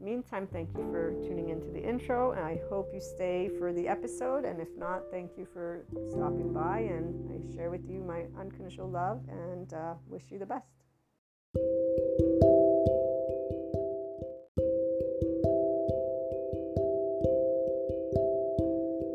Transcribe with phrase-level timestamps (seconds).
[0.00, 3.86] meantime, thank you for tuning into the intro, and I hope you stay for the
[3.86, 4.44] episode.
[4.44, 8.88] And if not, thank you for stopping by, and I share with you my unconditional
[8.88, 10.66] love and uh, wish you the best.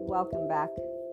[0.07, 0.69] Welcome back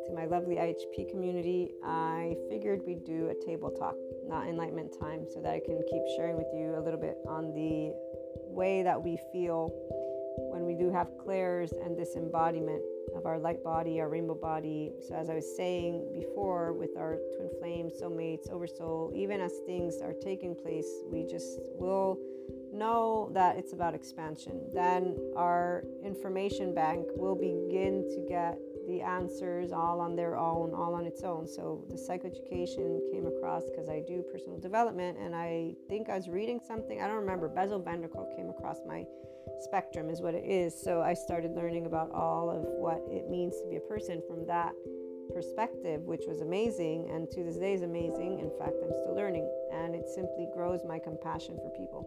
[0.06, 1.70] to my lovely IHP community.
[1.84, 3.96] I figured we'd do a table talk,
[4.28, 7.52] not enlightenment time, so that I can keep sharing with you a little bit on
[7.52, 7.92] the
[8.52, 9.70] way that we feel
[10.50, 12.82] when we do have clairs and this embodiment
[13.16, 14.93] of our light body, our rainbow body.
[15.06, 20.00] So, as I was saying before, with our twin flames, soulmates, oversoul, even as things
[20.02, 22.19] are taking place, we just will
[22.72, 24.60] know that it's about expansion.
[24.72, 28.58] Then our information bank will begin to get
[28.88, 31.46] the answers all on their own, all on its own.
[31.46, 36.29] So the psychoeducation came across because I do personal development, and I think I was
[36.29, 37.00] reading something.
[37.00, 37.49] I don't remember.
[37.49, 39.05] Bessel van der Kolk came across my
[39.61, 40.75] spectrum, is what it is.
[40.81, 44.46] So I started learning about all of what it means to be a person from
[44.46, 44.73] that
[45.34, 48.40] perspective, which was amazing, and to this day is amazing.
[48.40, 52.06] In fact, I'm still learning, and it simply grows my compassion for people.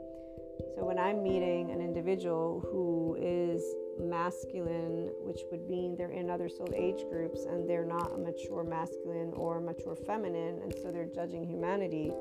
[0.75, 3.63] So when I'm meeting an individual who is
[3.99, 8.63] masculine, which would mean they're in other soul age groups and they're not a mature
[8.63, 12.11] masculine or mature feminine, and so they're judging humanity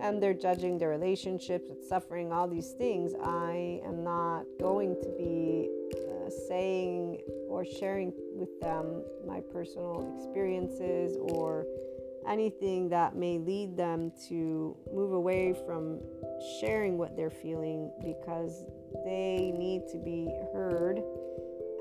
[0.00, 3.12] and they're judging their relationships with suffering, all these things.
[3.22, 11.16] I am not going to be uh, saying or sharing with them my personal experiences
[11.20, 11.66] or
[12.28, 16.00] anything that may lead them to move away from
[16.60, 18.64] sharing what they're feeling because
[19.04, 21.02] they need to be heard.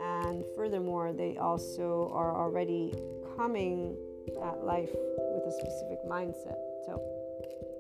[0.02, 2.94] And furthermore, they also are already
[3.38, 3.96] coming
[4.44, 6.58] at life with a specific mindset.
[6.86, 7.02] So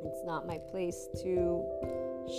[0.04, 1.63] it's not my place to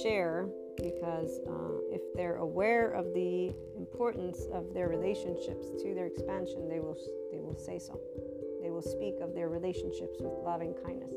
[0.03, 0.47] share
[0.77, 6.81] because uh, if they're aware of the importance of their relationships to their expansion, they
[6.81, 6.97] will
[7.31, 8.01] they will say so.
[8.63, 11.15] They will speak of their relationships with loving kindness.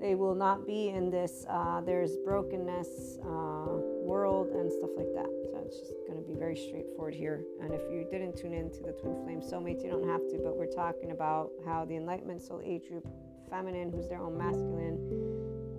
[0.00, 3.78] They will not be in this uh, there's brokenness uh,
[4.10, 5.30] world and stuff like that.
[5.46, 7.44] So it's just going to be very straightforward here.
[7.62, 10.40] And if you didn't tune in to the Twin Flame Soulmates, you don't have to,
[10.42, 13.06] but we're talking about how the Enlightenment Soul Age group,
[13.48, 14.98] feminine, who's their own masculine,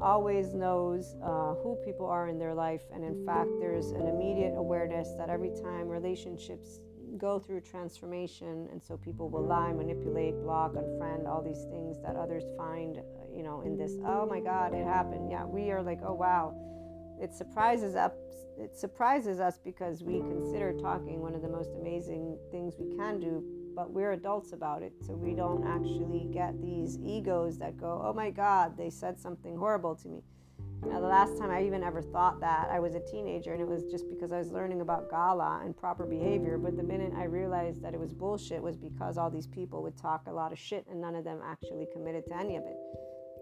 [0.01, 2.83] always knows uh, who people are in their life.
[2.93, 6.79] And in fact, there's an immediate awareness that every time relationships
[7.17, 12.15] go through transformation, and so people will lie, manipulate, block, unfriend, all these things that
[12.15, 13.01] others find,
[13.35, 13.97] you know, in this.
[14.05, 15.29] Oh my God, it happened.
[15.29, 16.55] Yeah, we are like, oh wow.
[17.21, 18.11] It surprises us.
[18.59, 23.19] It surprises us because we consider talking one of the most amazing things we can
[23.19, 23.43] do,
[23.75, 28.13] but we're adults about it, so we don't actually get these egos that go, oh
[28.13, 30.21] my God, they said something horrible to me
[30.83, 33.67] now, the last time I even ever thought that, I was a teenager, and it
[33.67, 36.57] was just because I was learning about gala and proper behavior.
[36.57, 39.95] But the minute I realized that it was bullshit, was because all these people would
[39.95, 42.77] talk a lot of shit, and none of them actually committed to any of it.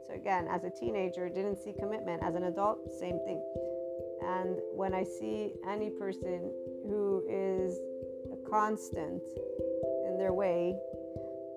[0.06, 2.22] So again, as a teenager, didn't see commitment.
[2.24, 3.42] As an adult, same thing.
[4.38, 6.52] And when I see any person
[6.84, 7.78] who is
[8.32, 9.24] a constant
[10.08, 10.78] in their way,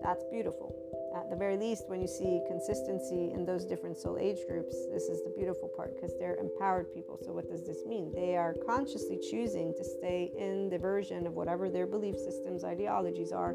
[0.03, 0.83] that's beautiful
[1.15, 5.05] at the very least, when you see consistency in those different soul age groups, this
[5.05, 7.19] is the beautiful part because they're empowered people.
[7.23, 8.13] So, what does this mean?
[8.15, 13.33] They are consciously choosing to stay in the version of whatever their belief systems, ideologies
[13.33, 13.55] are,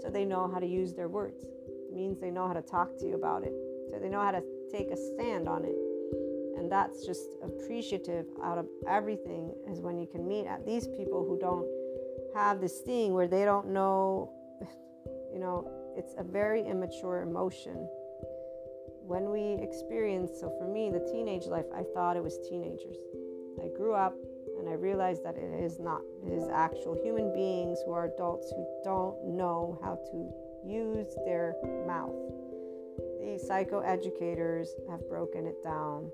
[0.00, 1.44] so they know how to use their words.
[1.44, 3.54] It means they know how to talk to you about it,
[3.90, 4.42] so they know how to
[4.72, 5.76] take a stand on it.
[6.66, 11.24] And that's just appreciative out of everything, is when you can meet at these people
[11.24, 11.64] who don't
[12.34, 14.32] have this thing where they don't know,
[15.32, 17.88] you know, it's a very immature emotion.
[19.06, 22.96] When we experience, so for me, the teenage life, I thought it was teenagers.
[23.62, 24.16] I grew up
[24.58, 26.00] and I realized that it is not.
[26.26, 31.54] It is actual human beings who are adults who don't know how to use their
[31.86, 32.16] mouth.
[33.20, 36.10] The psychoeducators have broken it down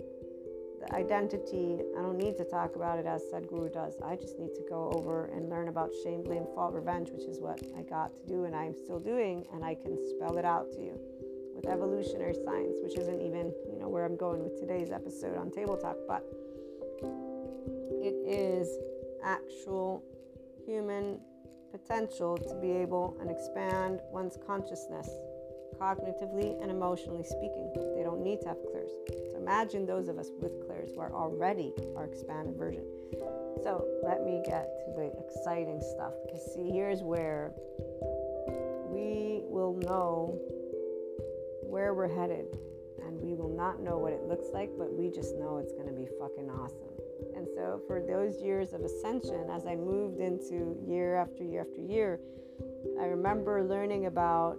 [0.83, 3.95] the identity, I don't need to talk about it as Sadhguru does.
[4.05, 7.41] I just need to go over and learn about shame, blame, fault, revenge, which is
[7.41, 10.73] what I got to do and I'm still doing, and I can spell it out
[10.73, 10.99] to you
[11.55, 15.51] with evolutionary science, which isn't even, you know, where I'm going with today's episode on
[15.51, 16.25] Table Talk, but
[18.03, 18.69] it is
[19.23, 20.03] actual
[20.67, 21.21] human
[21.71, 25.09] potential to be able and expand one's consciousness
[25.81, 27.73] cognitively and emotionally speaking.
[27.97, 29.31] They don't need to have clairs.
[29.31, 32.85] So imagine those of us with clairs who are already our expanded version.
[33.63, 37.53] So let me get to the exciting stuff because see, here's where
[38.89, 40.39] we will know
[41.63, 42.47] where we're headed
[43.07, 45.87] and we will not know what it looks like, but we just know it's going
[45.87, 46.89] to be fucking awesome.
[47.37, 51.81] And so, for those years of ascension, as I moved into year after year after
[51.81, 52.21] year,
[53.01, 54.59] I remember learning about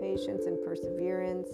[0.00, 1.48] patience and perseverance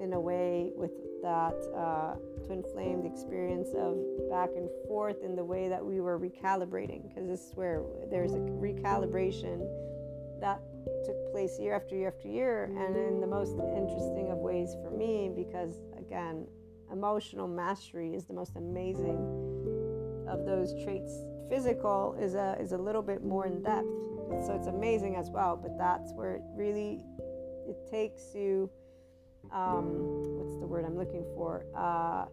[0.00, 0.90] in a way with
[1.26, 2.14] that uh,
[2.46, 3.98] twin flame, the experience of
[4.30, 8.34] back and forth in the way that we were recalibrating, because this is where there's
[8.34, 9.58] a recalibration
[10.40, 10.60] that
[11.04, 14.90] took place year after year after year, and in the most interesting of ways for
[14.92, 16.46] me, because again,
[16.92, 19.18] emotional mastery is the most amazing
[20.28, 21.12] of those traits.
[21.50, 23.88] Physical is a is a little bit more in depth,
[24.46, 25.58] so it's amazing as well.
[25.60, 27.02] But that's where it really
[27.66, 28.70] it takes you.
[29.52, 31.64] Um, what's the word I'm looking for?
[31.76, 32.26] Uh,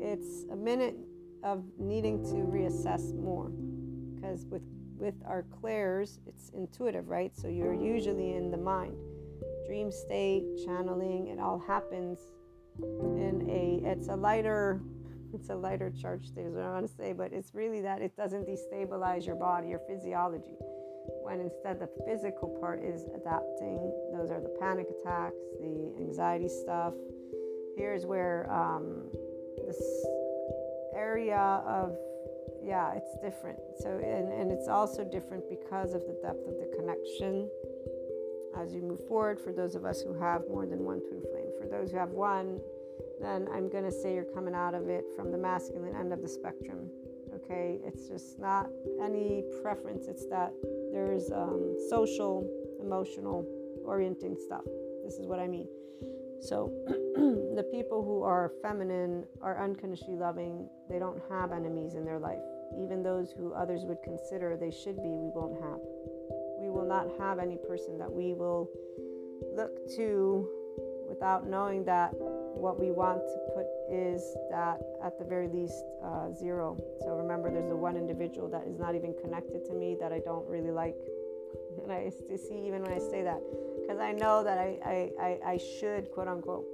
[0.00, 0.96] it's a minute
[1.42, 3.50] of needing to reassess more,
[4.14, 4.62] because with
[4.96, 7.36] with our clairs, it's intuitive, right?
[7.36, 8.96] So you're usually in the mind,
[9.66, 11.28] dream state, channeling.
[11.28, 12.18] It all happens
[12.78, 13.86] in a.
[13.86, 14.80] It's a lighter
[15.34, 18.02] it's a lighter charge state is what I want to say, but it's really that
[18.02, 20.56] it doesn't destabilize your body, your physiology.
[21.26, 26.94] When instead the physical part is adapting, those are the panic attacks, the anxiety stuff.
[27.76, 29.10] Here's where um,
[29.66, 30.06] this
[30.94, 31.96] area of
[32.62, 33.58] yeah, it's different.
[33.80, 37.50] So and, and it's also different because of the depth of the connection
[38.56, 41.50] as you move forward for those of us who have more than one twin flame.
[41.60, 42.60] For those who have one,
[43.20, 46.22] then I'm going to say you're coming out of it from the masculine end of
[46.22, 46.88] the spectrum.
[47.34, 48.68] Okay, it's just not
[49.02, 50.52] any preference, it's that
[50.96, 52.48] there's um, social,
[52.80, 53.44] emotional,
[53.84, 54.64] orienting stuff.
[55.04, 55.68] This is what I mean.
[56.40, 56.72] So,
[57.16, 62.40] the people who are feminine are unconditionally loving, they don't have enemies in their life.
[62.80, 65.80] Even those who others would consider they should be, we won't have.
[66.58, 68.70] We will not have any person that we will
[69.54, 70.48] look to
[71.08, 76.32] without knowing that what we want to put is that at the very least uh,
[76.32, 76.76] zero.
[77.00, 80.20] So remember, there's the one individual that is not even connected to me that I
[80.20, 80.96] don't really like.
[81.82, 83.40] And I see even when I say that,
[83.80, 86.64] because I know that I, I, I, I should, quote unquote.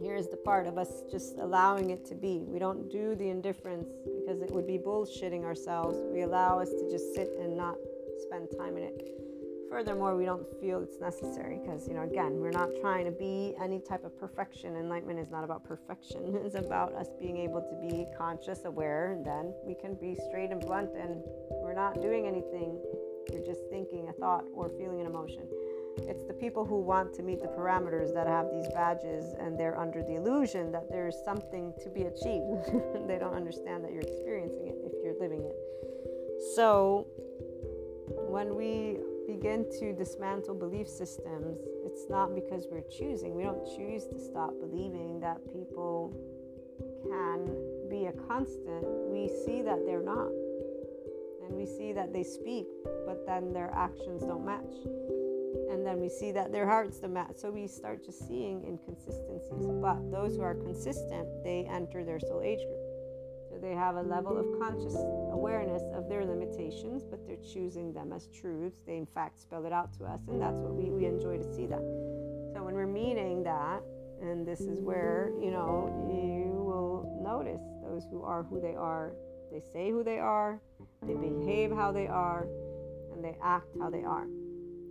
[0.00, 2.44] Here's the part of us just allowing it to be.
[2.46, 3.88] We don't do the indifference
[4.20, 5.98] because it would be bullshitting ourselves.
[6.12, 7.74] We allow us to just sit and not
[8.22, 9.27] spend time in it
[9.70, 13.54] Furthermore, we don't feel it's necessary because, you know, again, we're not trying to be
[13.62, 14.76] any type of perfection.
[14.76, 19.24] Enlightenment is not about perfection, it's about us being able to be conscious, aware, and
[19.24, 21.22] then we can be straight and blunt and
[21.62, 22.78] we're not doing anything.
[23.30, 25.46] We're just thinking a thought or feeling an emotion.
[25.98, 29.78] It's the people who want to meet the parameters that have these badges and they're
[29.78, 32.72] under the illusion that there's something to be achieved.
[33.06, 35.56] they don't understand that you're experiencing it if you're living it.
[36.54, 37.06] So,
[38.28, 38.98] when we
[39.28, 43.34] begin to dismantle belief systems, it's not because we're choosing.
[43.34, 46.16] We don't choose to stop believing that people
[47.04, 48.84] can be a constant.
[49.12, 50.32] We see that they're not.
[51.44, 52.66] And we see that they speak,
[53.06, 54.74] but then their actions don't match.
[55.70, 57.36] And then we see that their hearts don't match.
[57.36, 59.66] So we start just seeing inconsistencies.
[59.80, 62.77] But those who are consistent, they enter their soul age group
[63.60, 64.94] they have a level of conscious
[65.32, 68.80] awareness of their limitations, but they're choosing them as truths.
[68.86, 71.54] They, in fact, spell it out to us, and that's what we, we enjoy to
[71.54, 71.80] see that.
[72.54, 73.82] So when we're meeting that,
[74.20, 79.12] and this is where, you know, you will notice those who are who they are.
[79.52, 80.60] They say who they are,
[81.02, 82.46] they behave how they are,
[83.12, 84.26] and they act how they are.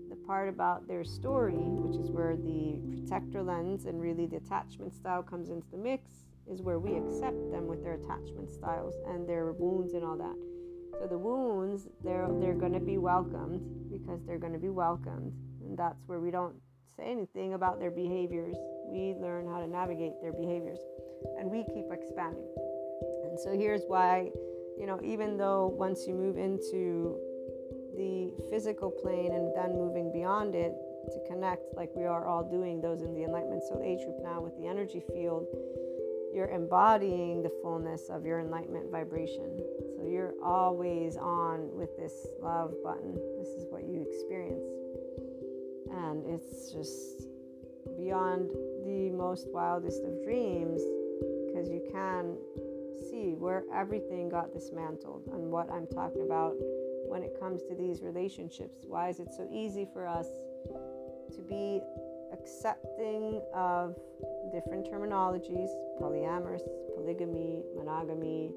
[0.09, 4.93] The part about their story, which is where the protector lens and really the attachment
[4.95, 6.11] style comes into the mix,
[6.51, 10.35] is where we accept them with their attachment styles and their wounds and all that.
[10.99, 13.61] So the wounds, they're they're going to be welcomed
[13.91, 16.55] because they're going to be welcomed, and that's where we don't
[16.95, 18.55] say anything about their behaviors.
[18.87, 20.79] We learn how to navigate their behaviors,
[21.37, 22.47] and we keep expanding.
[23.25, 24.31] And so here's why,
[24.79, 27.19] you know, even though once you move into
[27.95, 30.73] the physical plane and then moving beyond it
[31.11, 34.41] to connect, like we are all doing, those in the Enlightenment Soul Age group now
[34.41, 35.45] with the energy field
[36.33, 39.59] you're embodying the fullness of your enlightenment vibration.
[39.95, 43.15] So you're always on with this love button.
[43.37, 44.63] This is what you experience.
[45.91, 47.27] And it's just
[47.97, 48.49] beyond
[48.85, 50.81] the most wildest of dreams
[51.47, 52.37] because you can
[53.09, 56.53] see where everything got dismantled and what I'm talking about
[57.07, 58.85] when it comes to these relationships?
[58.85, 60.27] Why is it so easy for us
[61.35, 61.81] to be
[62.47, 63.99] accepting of
[64.53, 65.67] different terminologies
[65.99, 66.61] polyamorous,
[66.95, 68.51] polygamy, monogamy,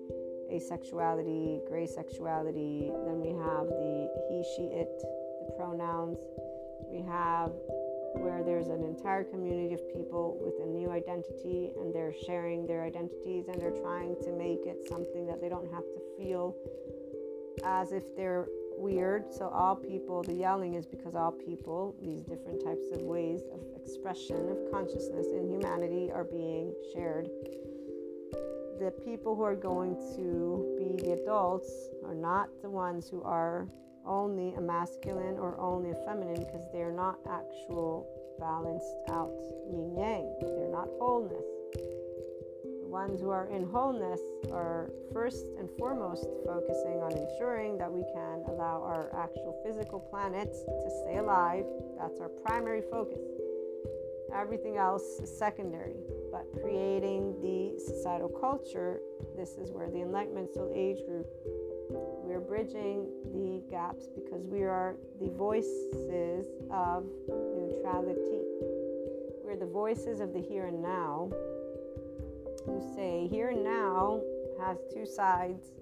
[0.52, 2.92] asexuality, gray sexuality.
[3.04, 4.88] Then we have the he, she, it,
[5.47, 6.18] the pronouns.
[6.88, 7.50] We have
[8.14, 12.85] where there's an entire community of people with a new identity and they're sharing their
[12.85, 16.56] identities and they're trying to make it something that they don't have to feel
[17.64, 18.47] as if they're
[18.80, 19.32] weird.
[19.32, 23.60] So, all people, the yelling is because all people, these different types of ways of
[23.80, 27.28] expression of consciousness in humanity are being shared.
[28.78, 31.70] The people who are going to be the adults
[32.06, 33.68] are not the ones who are
[34.06, 38.08] only a masculine or only a feminine because they're not actual
[38.40, 39.30] balanced out
[39.70, 40.34] yin yang.
[40.40, 41.59] They're not wholeness.
[42.90, 44.20] Ones who are in wholeness
[44.50, 50.52] are first and foremost focusing on ensuring that we can allow our actual physical planet
[50.52, 51.64] to stay alive.
[52.00, 53.20] That's our primary focus.
[54.35, 55.94] Everything else is secondary.
[56.32, 59.00] But creating the societal culture,
[59.37, 61.28] this is where the Enlightenment Soul Age group
[61.90, 68.42] we're bridging the gaps because we are the voices of neutrality.
[69.44, 71.30] We're the voices of the here and now
[72.66, 74.20] who say here and now
[74.60, 75.72] has two sides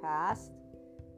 [0.00, 0.52] past,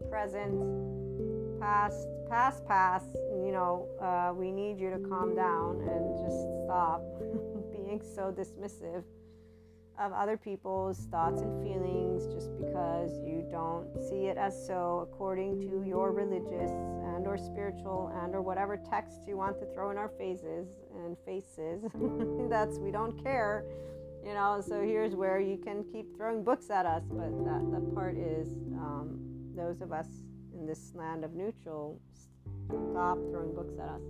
[0.08, 3.14] present, past, past, past.
[3.14, 7.02] You know, uh, we need you to calm down and just stop
[7.72, 9.04] being so dismissive
[9.98, 15.58] of other people's thoughts and feelings just because you don't see it as so according
[15.60, 16.70] to your religious
[17.14, 21.16] and or spiritual and or whatever text you want to throw in our faces and
[21.24, 21.82] faces
[22.50, 23.64] that's we don't care
[24.26, 27.94] you know so here's where you can keep throwing books at us but that, that
[27.94, 29.18] part is um,
[29.54, 30.08] those of us
[30.52, 32.00] in this land of neutral
[32.66, 34.02] stop throwing books at us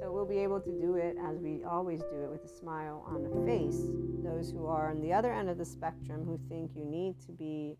[0.00, 3.04] so we'll be able to do it as we always do it with a smile
[3.06, 3.82] on the face.
[4.24, 7.32] Those who are on the other end of the spectrum who think you need to
[7.32, 7.76] be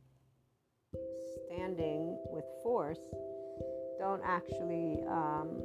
[1.47, 3.01] standing with force
[3.99, 5.63] don't actually um,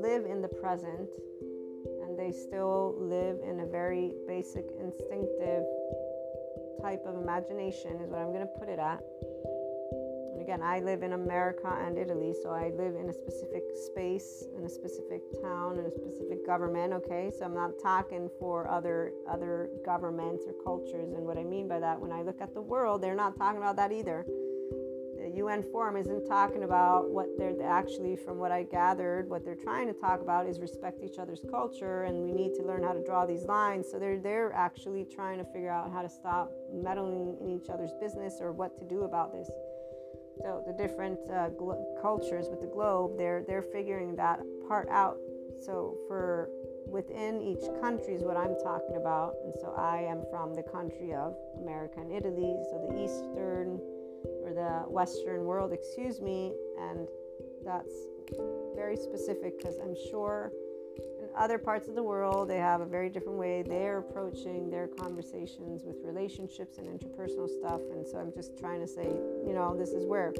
[0.00, 1.08] live in the present
[2.20, 5.64] they still live in a very basic instinctive
[6.82, 9.00] type of imagination is what I'm going to put it at
[10.50, 14.64] again, I live in America and Italy, so I live in a specific space, in
[14.64, 16.92] a specific town, in a specific government.
[16.92, 21.12] Okay, so I'm not talking for other other governments or cultures.
[21.12, 23.58] And what I mean by that, when I look at the world, they're not talking
[23.58, 24.26] about that either.
[25.30, 29.54] The UN Forum isn't talking about what they're actually, from what I gathered, what they're
[29.54, 32.92] trying to talk about is respect each other's culture, and we need to learn how
[32.92, 33.86] to draw these lines.
[33.88, 37.92] So they're they're actually trying to figure out how to stop meddling in each other's
[38.00, 39.48] business or what to do about this.
[40.42, 45.16] So the different uh, gl- cultures with the globe, they're they're figuring that part out.
[45.60, 46.50] So for
[46.88, 51.14] within each country is what I'm talking about, and so I am from the country
[51.14, 53.78] of America and Italy, so the eastern
[54.50, 57.08] or the western world, excuse me, and
[57.64, 57.92] that's
[58.74, 60.52] very specific because I'm sure
[60.98, 64.88] in other parts of the world, they have a very different way they're approaching their
[64.88, 67.80] conversations with relationships and interpersonal stuff.
[67.92, 69.06] And so I'm just trying to say,
[69.46, 70.32] you know, this is where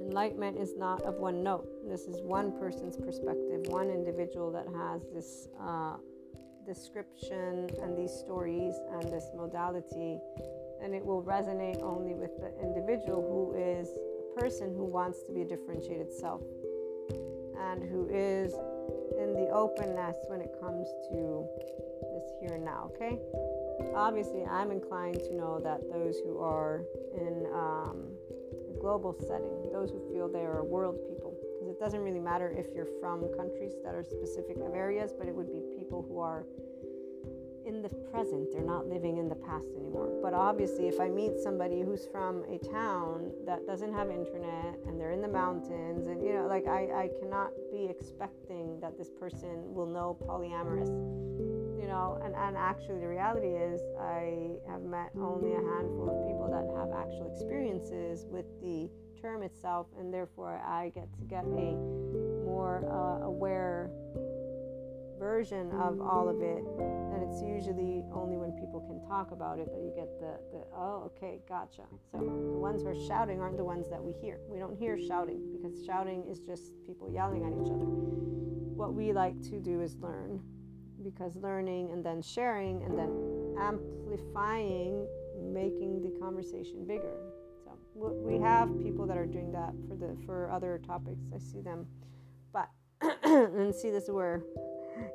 [0.00, 1.68] enlightenment is not of one note.
[1.88, 5.96] This is one person's perspective, one individual that has this uh,
[6.66, 10.18] description and these stories and this modality.
[10.82, 15.32] And it will resonate only with the individual who is a person who wants to
[15.32, 16.42] be a differentiated self
[17.58, 18.52] and who is
[19.18, 21.46] in the openness when it comes to
[22.12, 23.18] this here and now, okay?
[23.94, 26.82] Obviously, I'm inclined to know that those who are
[27.14, 28.12] in um,
[28.70, 32.52] a global setting, those who feel they are world people, because it doesn't really matter
[32.56, 36.18] if you're from countries that are specific of areas, but it would be people who
[36.18, 36.44] are
[37.66, 38.48] in the present.
[38.52, 40.10] They're not living in the past anymore.
[40.22, 45.00] But obviously, if I meet somebody who's from a town that doesn't have internet and
[45.00, 49.10] they're in the mountains, and you know, like I, I cannot be expecting that this
[49.10, 50.88] person will know polyamorous.
[51.80, 56.26] You know, and, and actually, the reality is, I have met only a handful of
[56.26, 58.88] people that have actual experiences with the
[59.20, 61.76] term itself, and therefore, I get to get a
[62.44, 63.90] more uh, aware
[65.22, 66.64] version of all of it
[67.14, 70.64] and it's usually only when people can talk about it that you get the, the
[70.74, 71.82] oh okay gotcha.
[72.10, 74.40] So the ones who are shouting aren't the ones that we hear.
[74.48, 77.86] We don't hear shouting because shouting is just people yelling at each other.
[77.86, 80.40] What we like to do is learn
[81.04, 83.12] because learning and then sharing and then
[83.60, 85.06] amplifying
[85.40, 87.14] making the conversation bigger.
[87.64, 91.22] So So we have people that are doing that for the for other topics.
[91.32, 91.86] I see them,
[92.52, 92.68] but
[93.22, 94.42] and see this where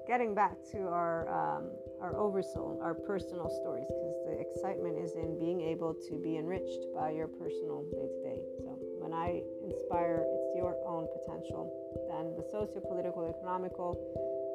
[0.08, 5.40] getting back to our um, our oversoul, our personal stories, because the excitement is in
[5.40, 8.40] being able to be enriched by your personal day to day.
[8.60, 11.74] So when I inspire, it's your own potential.
[12.06, 13.98] Then the socio-political, economical,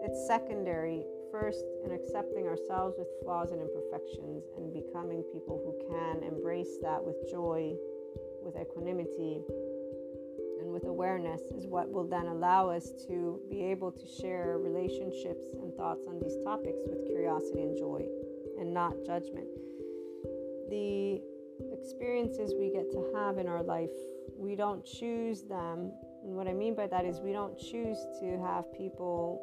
[0.05, 1.03] it's secondary.
[1.33, 7.03] First, in accepting ourselves with flaws and imperfections, and becoming people who can embrace that
[7.03, 7.75] with joy,
[8.45, 9.43] with equanimity,
[10.73, 15.75] with awareness is what will then allow us to be able to share relationships and
[15.75, 18.03] thoughts on these topics with curiosity and joy
[18.59, 19.47] and not judgment.
[20.71, 21.21] The
[21.73, 23.91] experiences we get to have in our life,
[24.39, 25.93] we don't choose them.
[26.25, 29.43] And what I mean by that is we don't choose to have people,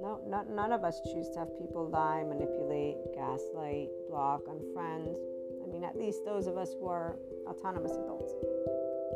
[0.00, 5.16] no, not, none of us choose to have people lie, manipulate, gaslight, block, unfriend.
[5.64, 8.32] I mean, at least those of us who are autonomous adults,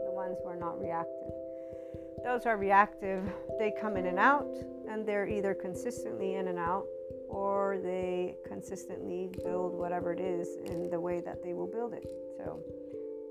[0.05, 1.42] the ones who are not reactive.
[2.25, 3.25] Those are reactive,
[3.59, 4.47] they come in and out,
[4.89, 6.87] and they're either consistently in and out
[7.29, 12.05] or they consistently build whatever it is in the way that they will build it.
[12.37, 12.61] So,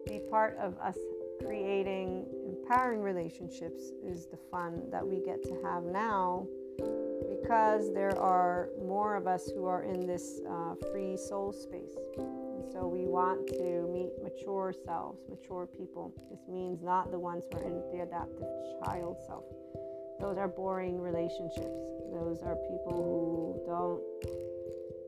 [0.07, 0.97] be part of us
[1.45, 6.47] creating empowering relationships is the fun that we get to have now
[7.29, 11.95] because there are more of us who are in this uh, free soul space.
[12.69, 16.13] So we want to meet mature selves, mature people.
[16.29, 18.47] This means not the ones who are in the adaptive
[18.83, 19.43] child self.
[20.19, 21.81] Those are boring relationships.
[22.13, 24.01] Those are people who don't,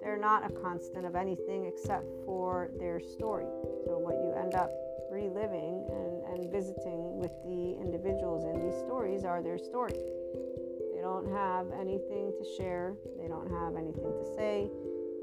[0.02, 3.46] they're not a constant of anything except for their story.
[3.86, 4.72] So what you end up
[5.12, 9.94] reliving and, and visiting with the individuals in these stories are their story.
[9.94, 14.72] They don't have anything to share, they don't have anything to say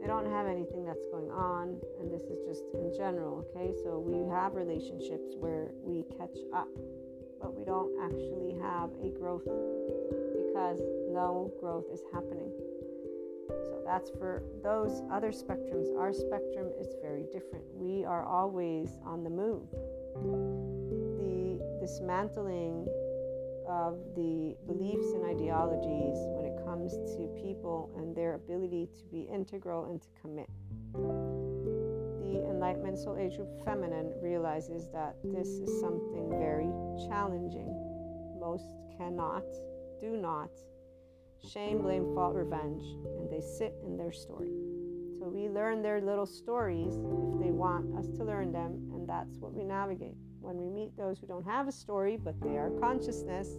[0.01, 3.73] they don't have anything that's going on and this is just in general okay?
[3.85, 6.69] So we have relationships where we catch up
[7.41, 9.45] but we don't actually have a growth
[10.37, 12.53] because no growth is happening.
[13.49, 15.97] So that's for those other spectrums.
[15.99, 17.65] Our spectrum is very different.
[17.75, 19.63] We are always on the move.
[21.19, 22.87] The dismantling
[23.69, 26.50] of the beliefs and ideologies when it
[26.81, 30.49] comes to people and their ability to be integral and to commit.
[30.95, 36.71] The Enlightenment Soul Age Group Feminine realizes that this is something very
[37.07, 37.69] challenging.
[38.41, 38.65] Most
[38.97, 39.45] cannot,
[40.01, 40.51] do not
[41.53, 42.83] shame, blame, fault, revenge,
[43.19, 44.51] and they sit in their story.
[45.19, 49.37] So we learn their little stories if they want us to learn them, and that's
[49.39, 52.71] what we navigate when we meet those who don't have a story but they are
[52.81, 53.59] consciousness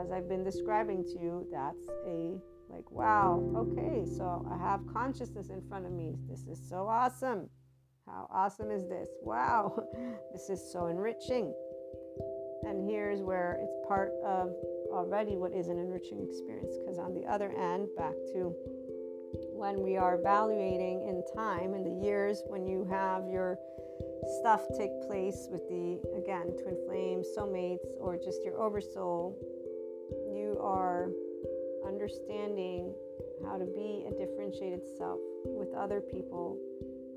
[0.00, 2.38] as i've been describing to you that's a
[2.70, 6.16] like wow okay so i have consciousness in front of me.
[6.28, 7.48] This is so awesome.
[8.06, 9.08] How awesome is this?
[9.22, 9.84] Wow
[10.32, 11.52] this is so enriching.
[12.62, 14.50] And here's where it's part of
[14.92, 18.54] already what is an enriching experience because on the other end back to
[19.54, 23.56] when we are evaluating in time in the years when you have your
[24.40, 29.38] stuff take place with the again twin flames soulmates or just your oversoul
[30.32, 31.10] you are
[31.86, 32.94] understanding
[33.44, 36.58] how to be a differentiated self with other people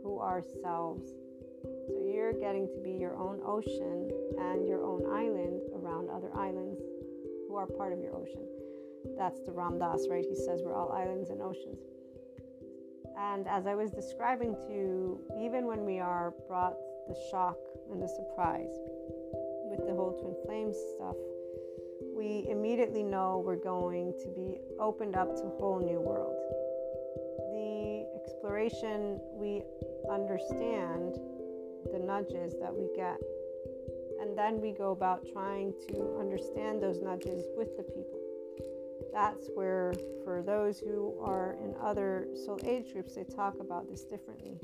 [0.04, 1.12] who are selves.
[1.88, 6.80] So you're getting to be your own ocean and your own island around other islands
[7.48, 8.48] who are part of your ocean.
[9.18, 10.26] That's the ram dass right?
[10.28, 11.80] He says we're all islands and oceans.
[13.18, 16.76] And as I was describing to you, even when we are brought
[17.08, 17.58] the shock
[17.92, 18.74] and the surprise
[19.70, 21.16] with the whole twin flames stuff,
[22.16, 26.36] we immediately know we're going to be opened up to a whole new world.
[27.52, 29.64] The exploration, we
[30.12, 31.20] understand
[31.92, 33.20] the nudges that we get,
[34.22, 38.20] and then we go about trying to understand those nudges with the people
[39.14, 44.04] that's where, for those who are in other soul age groups, they talk about this
[44.04, 44.58] differently.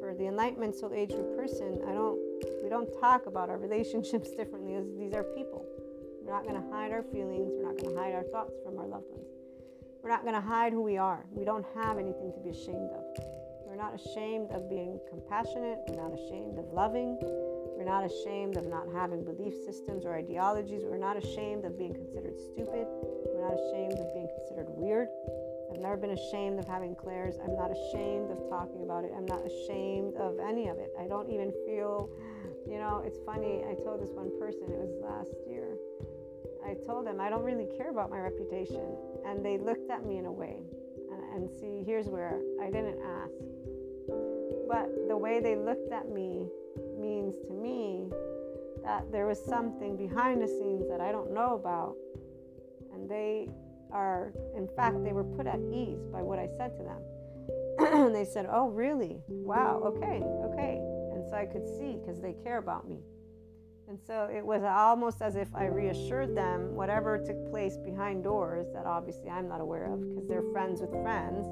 [0.00, 2.18] For the enlightenment soul age group person, I don't,
[2.62, 5.66] we don't talk about our relationships differently as these are people.
[6.28, 7.48] We're not going to hide our feelings.
[7.56, 9.32] We're not going to hide our thoughts from our loved ones.
[10.04, 11.24] We're not going to hide who we are.
[11.32, 13.00] We don't have anything to be ashamed of.
[13.64, 15.80] We're not ashamed of being compassionate.
[15.88, 17.16] We're not ashamed of loving.
[17.80, 20.84] We're not ashamed of not having belief systems or ideologies.
[20.84, 22.84] We're not ashamed of being considered stupid.
[23.32, 25.08] We're not ashamed of being considered weird.
[25.72, 27.40] I've never been ashamed of having clairs.
[27.40, 29.16] I'm not ashamed of talking about it.
[29.16, 30.92] I'm not ashamed of any of it.
[31.00, 32.12] I don't even feel,
[32.68, 33.64] you know, it's funny.
[33.64, 35.72] I told this one person, it was last year.
[36.68, 38.94] I told them I don't really care about my reputation.
[39.26, 40.60] And they looked at me in a way.
[41.10, 43.32] And, and see, here's where I didn't ask.
[44.68, 46.46] But the way they looked at me
[47.00, 48.10] means to me
[48.84, 51.96] that there was something behind the scenes that I don't know about.
[52.92, 53.48] And they
[53.90, 58.04] are, in fact, they were put at ease by what I said to them.
[58.04, 59.22] and they said, Oh, really?
[59.28, 60.20] Wow, okay,
[60.52, 60.80] okay.
[61.12, 62.98] And so I could see because they care about me.
[63.88, 68.66] And so it was almost as if I reassured them whatever took place behind doors
[68.74, 71.46] that obviously I'm not aware of because they're friends with friends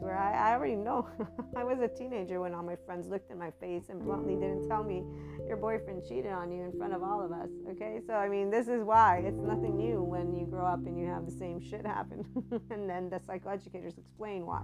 [0.00, 1.08] where I, I already know.
[1.56, 4.68] I was a teenager when all my friends looked in my face and bluntly didn't
[4.68, 5.04] tell me
[5.46, 7.48] your boyfriend cheated on you in front of all of us.
[7.70, 10.98] Okay, so I mean, this is why it's nothing new when you grow up and
[10.98, 12.24] you have the same shit happen,
[12.70, 14.62] and then the psychoeducators explain why.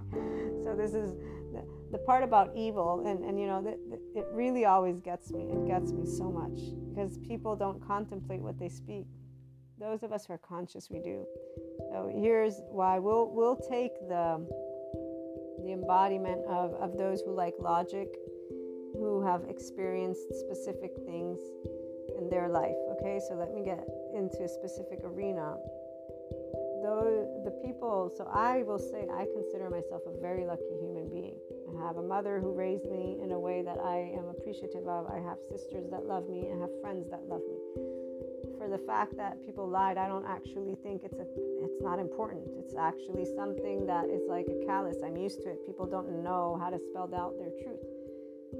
[0.63, 1.13] So this is
[1.53, 5.31] the, the part about evil, and and you know, the, the, it really always gets
[5.31, 5.43] me.
[5.43, 6.59] It gets me so much
[6.89, 9.05] because people don't contemplate what they speak.
[9.79, 11.25] Those of us who are conscious, we do.
[11.91, 14.45] So here's why we'll we'll take the
[15.67, 18.15] the embodiment of, of those who like logic,
[18.93, 21.39] who have experienced specific things
[22.17, 22.75] in their life.
[22.95, 23.83] Okay, so let me get
[24.15, 25.57] into a specific arena.
[26.81, 31.35] Though the people, so I will say I consider myself a very lucky human being.
[31.75, 35.11] I have a mother who raised me in a way that I am appreciative of.
[35.11, 37.57] I have sisters that love me and have friends that love me
[38.57, 41.27] for the fact that people lied, I don't actually think it's a
[41.77, 42.41] it's not important.
[42.57, 44.97] It's actually something that is like a callus.
[45.05, 45.63] I'm used to it.
[45.67, 47.85] People don't know how to spell out their truth.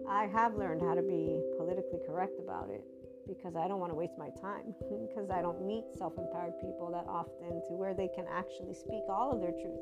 [0.08, 2.86] I have learned how to be politically correct about it
[3.26, 4.70] because I don't want to waste my time
[5.02, 9.34] because I don't meet self-empowered people that often to where they can actually speak all
[9.34, 9.82] of their truth.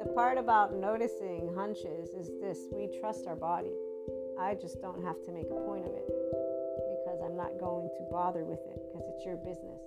[0.00, 3.76] The part about noticing hunches is this, we trust our body.
[4.40, 8.02] I just don't have to make a point of it because I'm not going to
[8.08, 9.84] bother with it because it's your business.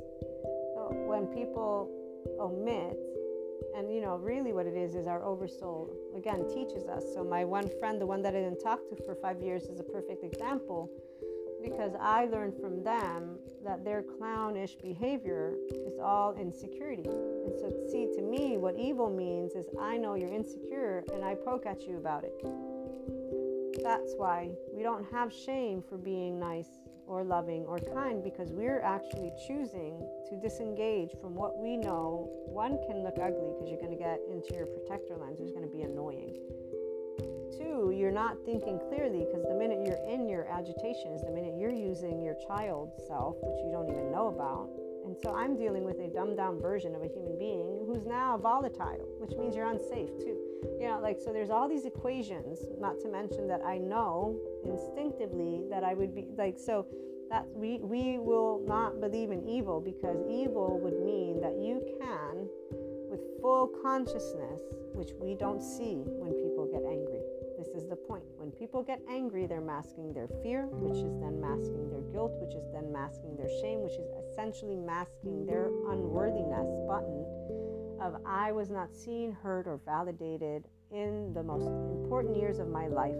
[0.77, 1.89] So when people
[2.39, 2.97] omit,
[3.75, 7.03] and you know, really what it is is our oversoul again teaches us.
[7.13, 9.79] So my one friend, the one that I didn't talk to for five years, is
[9.79, 10.89] a perfect example
[11.61, 17.03] because I learned from them that their clownish behavior is all insecurity.
[17.03, 21.35] And so, see, to me, what evil means is I know you're insecure and I
[21.35, 22.33] poke at you about it.
[23.83, 26.69] That's why we don't have shame for being nice
[27.09, 32.29] or loving or kind because we're actually choosing to disengage from what we know.
[32.45, 35.55] One can look ugly because you're going to get into your protector lens, which is
[35.55, 36.37] going to be annoying.
[37.57, 41.57] Two, you're not thinking clearly because the minute you're in your agitation is the minute
[41.57, 44.69] you're using your child self, which you don't even know about.
[45.05, 48.37] And so I'm dealing with a dumbed down version of a human being who's now
[48.37, 50.38] volatile, which means you're unsafe too.
[50.79, 55.63] You know, like, so there's all these equations, not to mention that I know instinctively
[55.69, 56.85] that I would be like, so
[57.29, 62.49] that we, we will not believe in evil because evil would mean that you can,
[63.09, 64.61] with full consciousness,
[64.93, 67.21] which we don't see when people get angry.
[67.57, 68.23] This is the point.
[68.37, 72.55] When people get angry, they're masking their fear, which is then masking their guilt, which
[72.55, 77.25] is then masking their shame, which is essentially masking their unworthiness button
[78.01, 82.87] of I was not seen, heard, or validated in the most important years of my
[82.87, 83.15] life.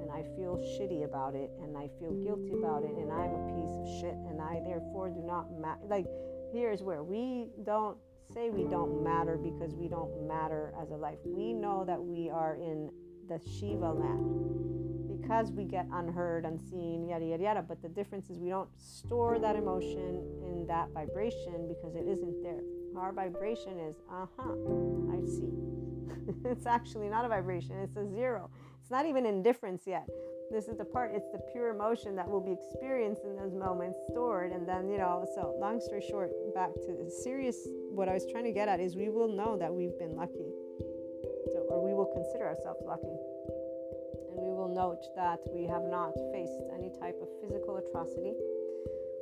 [0.00, 3.44] And I feel shitty about it, and I feel guilty about it, and I'm a
[3.54, 5.80] piece of shit, and I therefore do not matter.
[5.88, 6.06] Like,
[6.52, 7.96] here's where we don't
[8.32, 11.18] say we don't matter because we don't matter as a life.
[11.24, 12.90] We know that we are in
[13.28, 17.62] the Shiva land because we get unheard, unseen, yada, yada, yada.
[17.66, 22.42] But the difference is we don't store that emotion in that vibration because it isn't
[22.42, 22.62] there.
[22.98, 24.52] Our vibration is, uh huh,
[25.12, 25.54] I see.
[26.44, 28.50] it's actually not a vibration, it's a zero.
[28.80, 30.08] It's not even indifference yet.
[30.50, 33.98] This is the part, it's the pure emotion that will be experienced in those moments
[34.10, 34.52] stored.
[34.52, 38.24] And then, you know, so long story short, back to the serious, what I was
[38.32, 40.48] trying to get at is we will know that we've been lucky.
[41.52, 43.14] So, or we will consider ourselves lucky.
[44.32, 48.32] And we will note that we have not faced any type of physical atrocity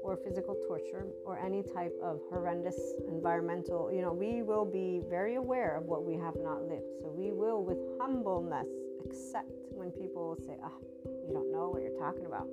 [0.06, 5.34] or physical torture or any type of horrendous environmental, you know, we will be very
[5.34, 6.86] aware of what we have not lived.
[7.02, 8.68] So we will, with humbleness,
[9.04, 12.46] accept when people say, ah, you don't know what you're talking about.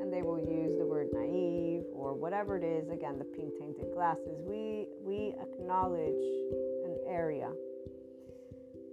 [0.00, 3.92] And they will use the word naive or whatever it is, again, the pink tainted
[3.92, 4.38] glasses.
[4.46, 6.22] We, we acknowledge
[6.86, 7.50] an area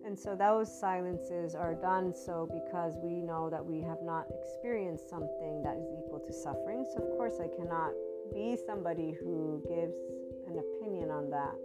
[0.05, 5.09] and so those silences are done so because we know that we have not experienced
[5.09, 6.85] something that is equal to suffering.
[6.93, 7.89] So, of course, I cannot
[8.31, 9.97] be somebody who gives
[10.45, 11.57] an opinion on that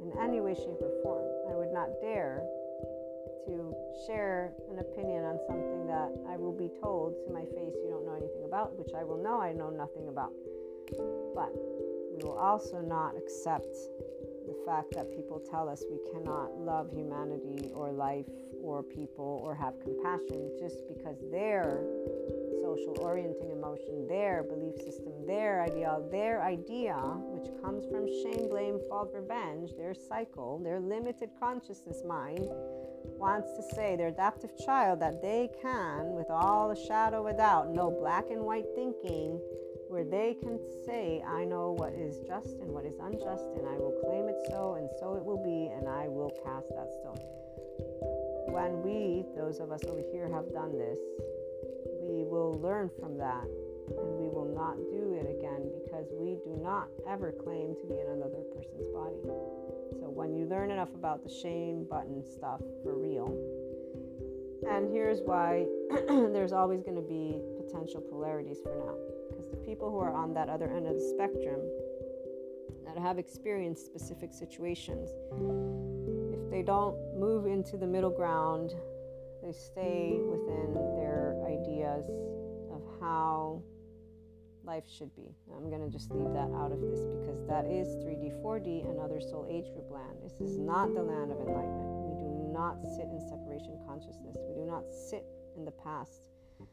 [0.00, 1.28] in any way, shape, or form.
[1.52, 2.40] I would not dare
[3.44, 7.92] to share an opinion on something that I will be told to my face you
[7.92, 10.32] don't know anything about, which I will know I know nothing about.
[11.36, 11.52] But
[12.16, 13.76] we will also not accept
[14.46, 18.26] the fact that people tell us we cannot love humanity or life
[18.62, 21.84] or people or have compassion just because their
[22.62, 28.80] social orienting emotion, their belief system, their ideal, their idea, which comes from shame, blame,
[28.88, 32.48] fault, revenge, their cycle, their limited consciousness mind,
[33.18, 37.90] wants to say, their adaptive child, that they can, with all the shadow doubt, no
[37.90, 39.38] black and white thinking,
[39.94, 43.78] where they can say, I know what is just and what is unjust, and I
[43.78, 47.22] will claim it so, and so it will be, and I will cast that stone.
[48.50, 50.98] When we, those of us over here, have done this,
[52.02, 56.58] we will learn from that, and we will not do it again because we do
[56.58, 59.22] not ever claim to be in another person's body.
[60.02, 63.30] So when you learn enough about the shame button stuff for real,
[64.66, 65.70] and here's why
[66.34, 69.13] there's always going to be potential polarities for now
[69.56, 71.60] people who are on that other end of the spectrum
[72.86, 75.10] that have experienced specific situations,
[76.32, 78.74] if they don't move into the middle ground,
[79.42, 82.08] they stay within their ideas
[82.72, 83.62] of how
[84.64, 85.34] life should be.
[85.54, 88.98] I'm going to just leave that out of this because that is 3D, 4D, and
[88.98, 90.16] other soul age group land.
[90.22, 92.08] This is not the land of enlightenment.
[92.08, 94.36] We do not sit in separation consciousness.
[94.48, 95.24] We do not sit
[95.56, 96.22] in the past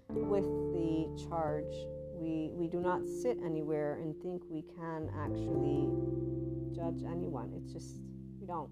[0.08, 1.76] with the charge
[2.22, 5.90] we, we do not sit anywhere and think we can actually
[6.76, 7.52] judge anyone.
[7.58, 7.96] It's just,
[8.40, 8.70] we don't.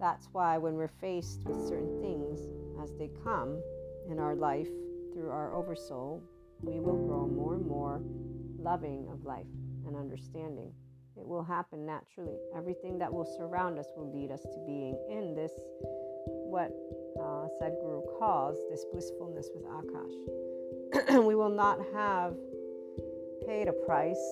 [0.00, 2.40] That's why when we're faced with certain things
[2.82, 3.62] as they come
[4.10, 4.68] in our life
[5.14, 6.24] through our oversoul,
[6.60, 8.02] we will grow more and more
[8.58, 9.46] loving of life
[9.86, 10.72] and understanding.
[11.16, 12.36] It will happen naturally.
[12.56, 15.52] Everything that will surround us will lead us to being in this,
[16.26, 16.72] what
[17.20, 21.24] uh, Sadhguru calls this blissfulness with Akash.
[21.26, 22.34] we will not have
[23.46, 24.22] paid a price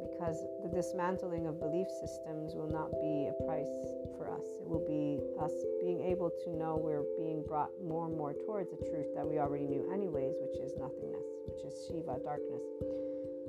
[0.00, 3.70] because the dismantling of belief systems will not be a price
[4.16, 4.44] for us.
[4.60, 8.70] It will be us being able to know we're being brought more and more towards
[8.70, 12.62] the truth that we already knew, anyways, which is nothingness, which is Shiva, darkness.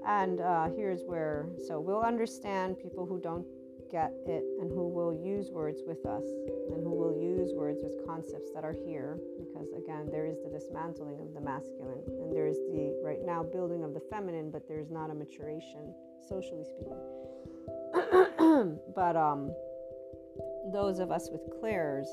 [0.07, 3.45] And uh, here's where, so we'll understand people who don't
[3.91, 6.23] get it and who will use words with us
[6.71, 10.49] and who will use words with concepts that are here because again there is the
[10.49, 14.67] dismantling of the masculine and there is the right now building of the feminine but
[14.67, 15.93] there's not a maturation
[16.27, 16.97] socially speaking.
[18.95, 19.51] But um
[20.71, 22.07] those of us with clairs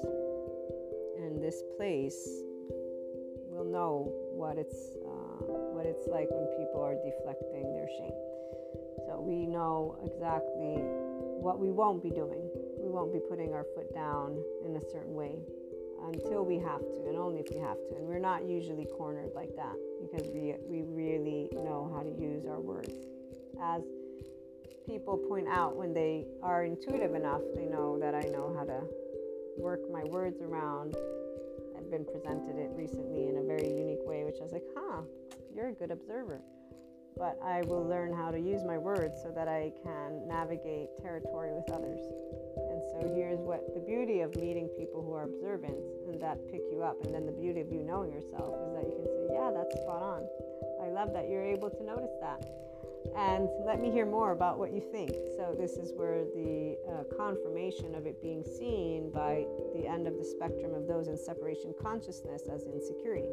[1.18, 2.42] in this place
[3.50, 8.16] will know what it's uh, what it's like when people are deflecting their shame.
[9.06, 10.82] So we know exactly
[11.40, 12.50] what we won't be doing.
[12.78, 15.38] We won't be putting our foot down in a certain way
[16.12, 17.96] until we have to, and only if we have to.
[17.96, 22.46] And we're not usually cornered like that because we, we really know how to use
[22.46, 22.92] our words.
[23.60, 23.82] As
[24.86, 28.82] people point out when they are intuitive enough, they know that I know how to
[29.58, 30.94] work my words around.
[31.76, 35.02] I've been presented it recently in a very unique way, which I was like, huh,
[35.54, 36.40] you're a good observer
[37.16, 41.50] but I will learn how to use my words so that I can navigate territory
[41.52, 42.04] with others.
[42.68, 45.76] And so here's what the beauty of meeting people who are observant
[46.08, 47.02] and that pick you up.
[47.04, 49.80] And then the beauty of you knowing yourself is that you can say, Yeah, that's
[49.80, 50.28] spot on.
[50.84, 52.44] I love that you're able to notice that.
[53.16, 55.12] And let me hear more about what you think.
[55.36, 60.18] So, this is where the uh, confirmation of it being seen by the end of
[60.18, 63.30] the spectrum of those in separation consciousness as insecurity.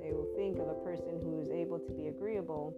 [0.00, 2.74] They will think of a person who is able to be agreeable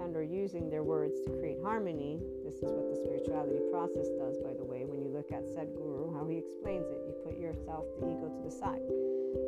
[0.00, 2.18] and or using their words to create harmony.
[2.44, 4.84] This is what the spirituality process does, by the way.
[4.84, 8.40] When you look at Sadhguru, how he explains it, you put yourself, the ego, to
[8.42, 8.82] the side.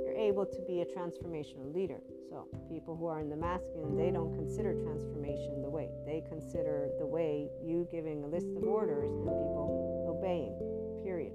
[0.05, 2.01] You're able to be a transformational leader.
[2.31, 5.89] So, people who are in the masculine, they don't consider transformation the way.
[6.07, 10.55] They consider the way you giving a list of orders and people obeying,
[11.03, 11.33] period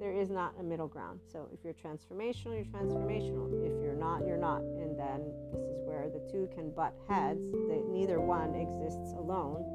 [0.00, 1.20] there is not a middle ground.
[1.30, 3.52] So if you're transformational, you're transformational.
[3.60, 4.62] If you're not, you're not.
[4.62, 5.20] And then
[5.52, 7.50] this is where the two can butt heads.
[7.66, 9.66] They, neither one exists alone.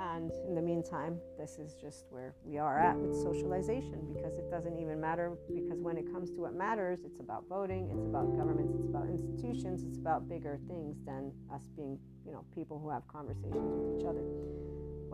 [0.00, 4.50] And in the meantime, this is just where we are at with socialization because it
[4.50, 5.32] doesn't even matter.
[5.46, 9.06] Because when it comes to what matters, it's about voting, it's about governments, it's about
[9.08, 14.00] institutions, it's about bigger things than us being, you know, people who have conversations with
[14.00, 14.24] each other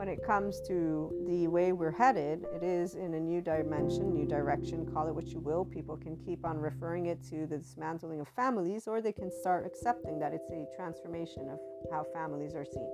[0.01, 4.25] when it comes to the way we're headed, it is in a new dimension, new
[4.25, 5.63] direction, call it what you will.
[5.63, 9.67] People can keep on referring it to the dismantling of families, or they can start
[9.67, 11.59] accepting that it's a transformation of
[11.93, 12.89] how families are seen.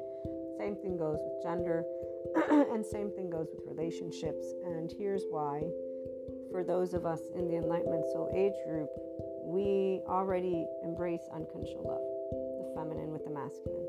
[0.59, 1.84] Same thing goes with gender,
[2.74, 4.44] and same thing goes with relationships.
[4.64, 5.62] And here's why
[6.50, 8.88] for those of us in the Enlightenment Soul Age group,
[9.44, 12.02] we already embrace unconditional love,
[12.66, 13.86] the feminine with the masculine.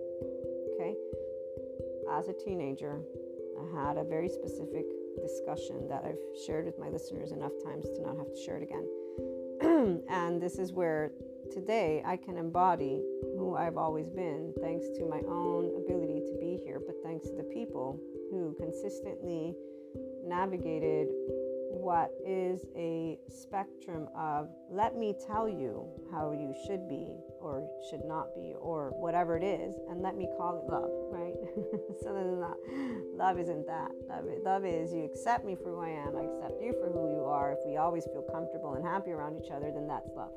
[2.12, 3.02] As a teenager,
[3.60, 4.86] I had a very specific
[5.22, 8.64] discussion that I've shared with my listeners enough times to not have to share it
[8.64, 10.02] again.
[10.10, 11.12] and this is where
[11.52, 13.04] today I can embody
[13.38, 17.36] who I've always been thanks to my own ability to be here, but thanks to
[17.36, 18.00] the people
[18.32, 19.56] who consistently
[20.26, 21.08] navigated
[21.70, 27.08] what is a spectrum of let me tell you how you should be
[27.48, 31.34] or should not be or whatever it is and let me call it love right?
[32.04, 32.58] So then not,
[33.16, 33.92] love isn't that.
[34.08, 37.10] Love, love is you accept me for who i am i accept you for who
[37.16, 37.54] you are.
[37.54, 40.32] If we always feel comfortable and happy around each other then that's love.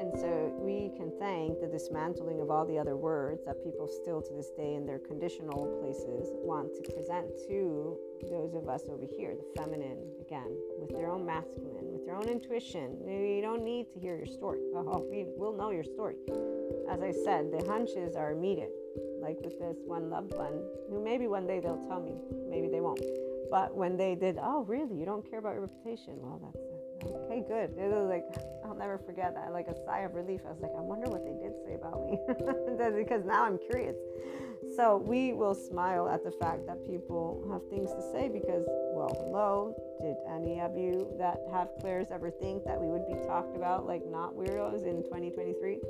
[0.00, 4.22] And so we can thank the dismantling of all the other words that people still
[4.22, 7.98] to this day in their conditional places want to present to
[8.30, 12.98] those of us over here, the feminine, again, with their own masculine, their own intuition.
[13.06, 14.58] You don't need to hear your story.
[14.74, 16.16] Oh, we will know your story.
[16.90, 18.72] As I said, the hunches are immediate,
[19.20, 22.16] like with this one loved one, who maybe one day they'll tell me,
[22.48, 23.02] maybe they won't.
[23.50, 24.96] But when they did, oh, really?
[24.96, 26.14] You don't care about your reputation?
[26.18, 27.78] Well, that's okay, good.
[27.78, 28.26] It was like,
[28.64, 29.52] I'll never forget that.
[29.52, 30.40] Like a sigh of relief.
[30.46, 32.18] I was like, I wonder what they did say about me.
[33.04, 33.96] because now I'm curious.
[34.76, 38.64] So we will smile at the fact that people have things to say because,
[38.94, 43.14] well, hello, did any of you that have clairs ever think that we would be
[43.26, 45.80] talked about like not weirdos in 2023?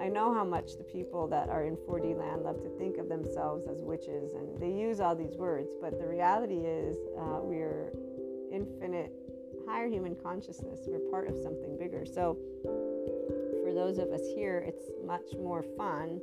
[0.00, 3.08] I know how much the people that are in 4D land love to think of
[3.08, 7.92] themselves as witches and they use all these words, but the reality is uh, we're
[8.50, 9.12] infinite
[9.68, 10.80] higher human consciousness.
[10.86, 12.06] We're part of something bigger.
[12.06, 12.38] So,
[13.62, 16.20] for those of us here, it's much more fun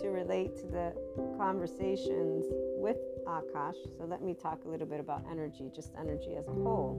[0.00, 0.92] to relate to the
[1.36, 3.76] conversations with Akash.
[3.98, 6.98] So, let me talk a little bit about energy, just energy as a whole,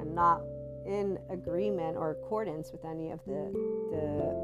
[0.00, 0.42] and not
[0.86, 3.50] in agreement or accordance with any of the,
[3.90, 3.96] the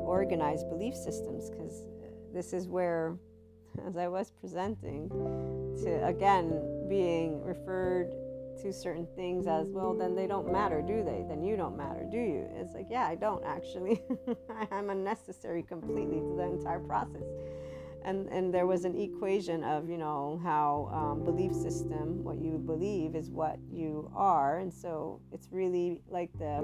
[0.07, 1.87] organized belief systems, because
[2.33, 3.17] this is where,
[3.87, 5.09] as I was presenting,
[5.83, 8.13] to again being referred
[8.63, 11.25] to certain things as well, then they don't matter, do they?
[11.29, 12.49] Then you don't matter, do you?
[12.55, 14.03] It's like, yeah, I don't actually.
[14.71, 17.25] I'm unnecessary completely to the entire process.
[18.05, 22.57] And, and there was an equation of you know how um, belief system what you
[22.57, 26.63] believe is what you are and so it's really like the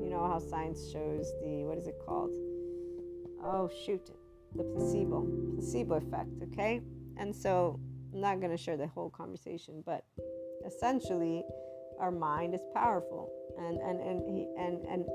[0.00, 2.30] you know how science shows the what is it called
[3.42, 4.12] oh shoot
[4.54, 6.80] the placebo placebo effect okay
[7.16, 7.80] and so
[8.14, 10.04] i'm not going to share the whole conversation but
[10.66, 11.44] essentially
[11.98, 13.32] our mind is powerful.
[13.58, 15.06] And and and he, and and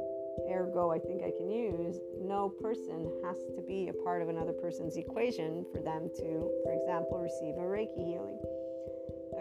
[0.50, 4.54] ergo i think i can use no person has to be a part of another
[4.54, 8.40] person's equation for them to for example receive a reiki healing.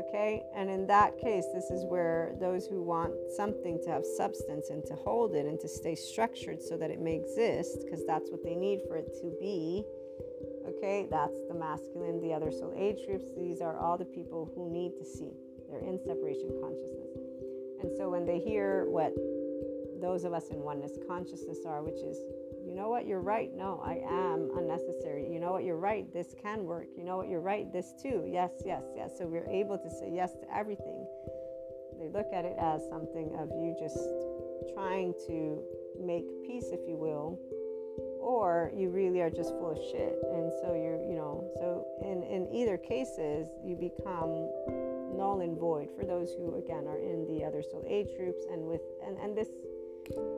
[0.00, 0.42] Okay?
[0.56, 4.84] And in that case this is where those who want something to have substance and
[4.86, 8.42] to hold it and to stay structured so that it may exist because that's what
[8.42, 9.84] they need for it to be
[10.68, 11.06] okay?
[11.10, 13.30] That's the masculine the other soul age groups.
[13.36, 15.32] These are all the people who need to see
[15.70, 17.16] they're in separation consciousness.
[17.82, 19.14] And so when they hear what
[20.00, 22.18] those of us in oneness consciousness are, which is,
[22.64, 23.54] you know what, you're right.
[23.54, 25.30] No, I am unnecessary.
[25.30, 26.10] You know what, you're right.
[26.12, 26.88] This can work.
[26.96, 27.70] You know what, you're right.
[27.72, 28.24] This too.
[28.26, 29.12] Yes, yes, yes.
[29.18, 31.06] So we're able to say yes to everything.
[31.98, 33.98] They look at it as something of you just
[34.74, 35.62] trying to
[36.00, 37.38] make peace, if you will,
[38.20, 40.16] or you really are just full of shit.
[40.32, 44.48] And so you're, you know, so in, in either cases, you become
[45.20, 48.66] null and void for those who again are in the other soul age groups and
[48.66, 49.48] with and, and this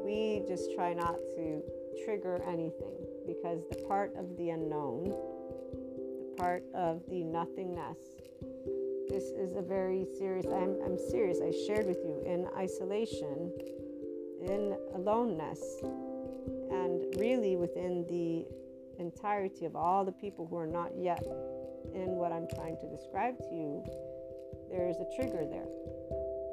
[0.05, 1.63] we just try not to
[2.05, 7.97] trigger anything because the part of the unknown the part of the nothingness
[9.09, 11.39] this is a very serious I'm, I'm serious.
[11.41, 13.53] I shared with you in isolation
[14.41, 15.63] in aloneness
[16.71, 18.47] and really within the
[18.99, 21.23] entirety of all the people who are not yet
[21.95, 23.85] in what i'm trying to describe to you
[24.73, 25.69] there's a trigger there.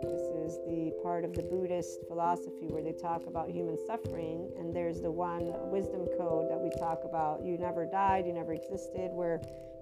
[0.03, 4.75] This is the part of the Buddhist philosophy where they talk about human suffering, and
[4.75, 9.11] there's the one wisdom code that we talk about you never died, you never existed,
[9.11, 9.41] where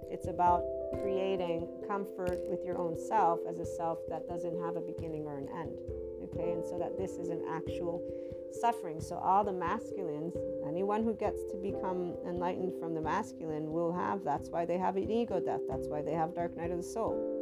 [0.10, 0.64] it's about
[1.02, 5.38] creating comfort with your own self as a self that doesn't have a beginning or
[5.38, 5.78] an end.
[6.30, 8.02] Okay, and so that this is an actual
[8.62, 9.02] suffering.
[9.02, 10.34] So, all the masculines,
[10.68, 14.96] anyone who gets to become enlightened from the masculine will have that's why they have
[14.96, 17.37] an ego death, that's why they have dark night of the soul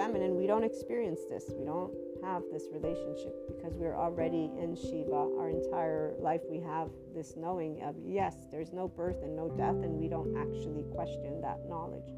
[0.00, 1.44] feminine, we don't experience this.
[1.54, 1.92] We don't
[2.24, 5.28] have this relationship because we're already in Shiva.
[5.36, 9.76] Our entire life, we have this knowing of yes, there's no birth and no death,
[9.84, 12.08] and we don't actually question that knowledge.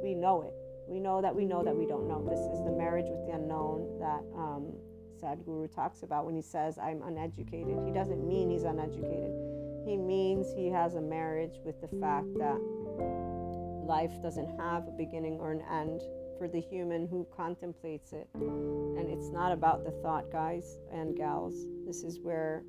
[0.00, 0.54] We know it.
[0.86, 2.22] We know that we know that we don't know.
[2.22, 4.70] This is the marriage with the unknown that um,
[5.20, 7.82] Sadhguru talks about when he says, I'm uneducated.
[7.84, 9.34] He doesn't mean he's uneducated,
[9.84, 12.60] he means he has a marriage with the fact that
[13.88, 16.00] life doesn't have a beginning or an end
[16.44, 18.28] for the human who contemplates it.
[18.34, 21.54] And it's not about the thought, guys and gals.
[21.86, 22.64] This is where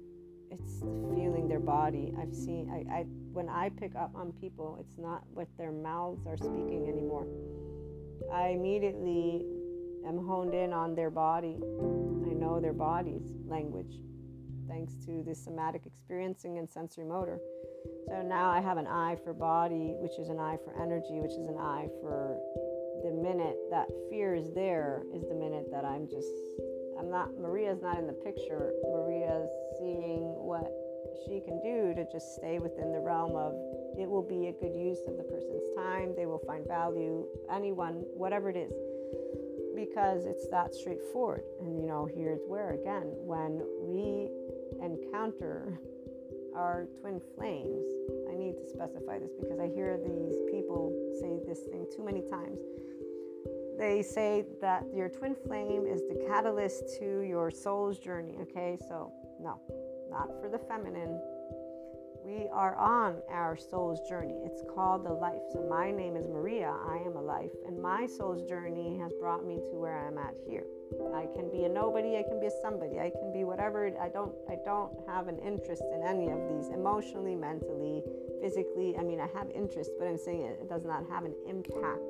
[0.49, 2.13] it's feeling their body.
[2.17, 6.25] I've seen I, I when I pick up on people, it's not what their mouths
[6.25, 7.27] are speaking anymore.
[8.31, 9.45] I immediately
[10.07, 11.57] am honed in on their body.
[11.59, 13.99] I know their body's language
[14.69, 17.39] thanks to the somatic experiencing and sensorimotor.
[18.07, 21.31] So now I have an eye for body, which is an eye for energy, which
[21.31, 22.39] is an eye for
[23.05, 26.33] the minute that fear is there, is the minute that I'm just,
[26.97, 28.73] I'm not, Maria's not in the picture.
[28.81, 30.73] Maria's seeing what
[31.23, 33.53] she can do to just stay within the realm of
[33.97, 36.13] it will be a good use of the person's time.
[36.17, 38.73] They will find value, anyone, whatever it is,
[39.75, 41.43] because it's that straightforward.
[41.61, 44.29] And you know, here's where again, when we
[44.81, 45.79] encounter
[46.55, 47.85] our twin flames,
[48.31, 52.23] I need to specify this because I hear these people say this thing too many
[52.29, 52.59] times.
[53.77, 58.37] They say that your twin flame is the catalyst to your soul's journey.
[58.41, 59.11] Okay, so
[59.41, 59.59] no,
[60.09, 61.19] not for the feminine.
[62.23, 64.33] We are on our soul's journey.
[64.45, 65.41] It's called the life.
[65.51, 66.73] So, my name is Maria.
[66.89, 67.51] I am a life.
[67.67, 70.63] And my soul's journey has brought me to where I'm at here.
[71.13, 73.91] I can be a nobody, I can be a somebody, I can be whatever.
[73.99, 78.01] I don't I don't have an interest in any of these emotionally, mentally,
[78.41, 78.95] physically.
[78.97, 82.01] I mean, I have interest, but I'm saying it, it does not have an impact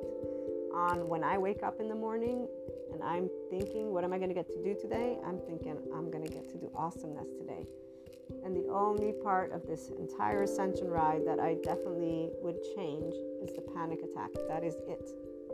[0.76, 2.46] on when I wake up in the morning
[2.92, 5.16] and I'm thinking, what am I going to get to do today?
[5.26, 7.64] I'm thinking, I'm going to get to do awesomeness today.
[8.44, 13.54] And the only part of this entire ascension ride that I definitely would change is
[13.54, 14.30] the panic attack.
[14.48, 15.10] That is it.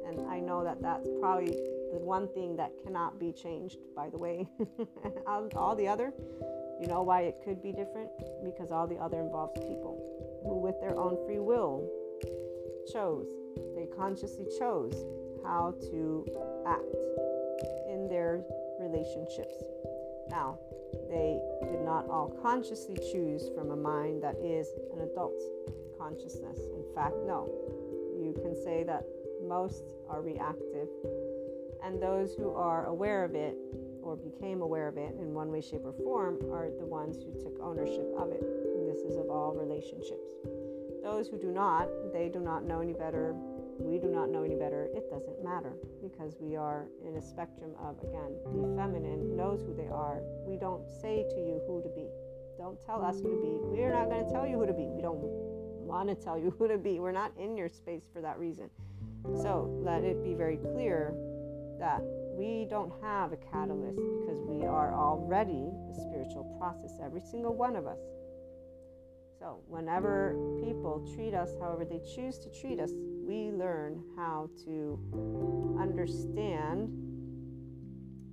[0.06, 1.52] And I know that that's probably
[1.92, 4.48] the one thing that cannot be changed, by the way.
[5.26, 6.12] all the other,
[6.80, 8.10] you know why it could be different?
[8.44, 11.88] Because all the other involves people who, with their own free will,
[12.92, 13.28] chose,
[13.74, 15.04] they consciously chose
[15.44, 16.26] how to
[16.66, 16.94] act
[17.88, 18.44] in their
[18.80, 19.54] relationships.
[20.30, 20.58] Now,
[21.08, 25.40] they did not all consciously choose from a mind that is an adult
[25.98, 26.58] consciousness.
[26.58, 27.50] In fact, no.
[28.18, 29.04] You can say that
[29.46, 30.88] most are reactive,
[31.84, 33.56] and those who are aware of it
[34.02, 37.32] or became aware of it in one way, shape, or form are the ones who
[37.42, 38.42] took ownership of it.
[38.42, 40.28] And this is of all relationships.
[41.02, 43.34] Those who do not, they do not know any better
[43.78, 45.72] we do not know any better, it doesn't matter
[46.02, 50.20] because we are in a spectrum of, again, the feminine knows who they are.
[50.46, 52.06] We don't say to you who to be.
[52.58, 53.58] Don't tell us who to be.
[53.58, 54.86] We're not going to tell you who to be.
[54.86, 57.00] We don't want to tell you who to be.
[57.00, 58.70] We're not in your space for that reason.
[59.40, 61.14] So let it be very clear
[61.78, 62.02] that
[62.36, 67.76] we don't have a catalyst because we are already a spiritual process, every single one
[67.76, 67.98] of us.
[69.42, 72.92] So, whenever people treat us however they choose to treat us,
[73.26, 76.88] we learn how to understand.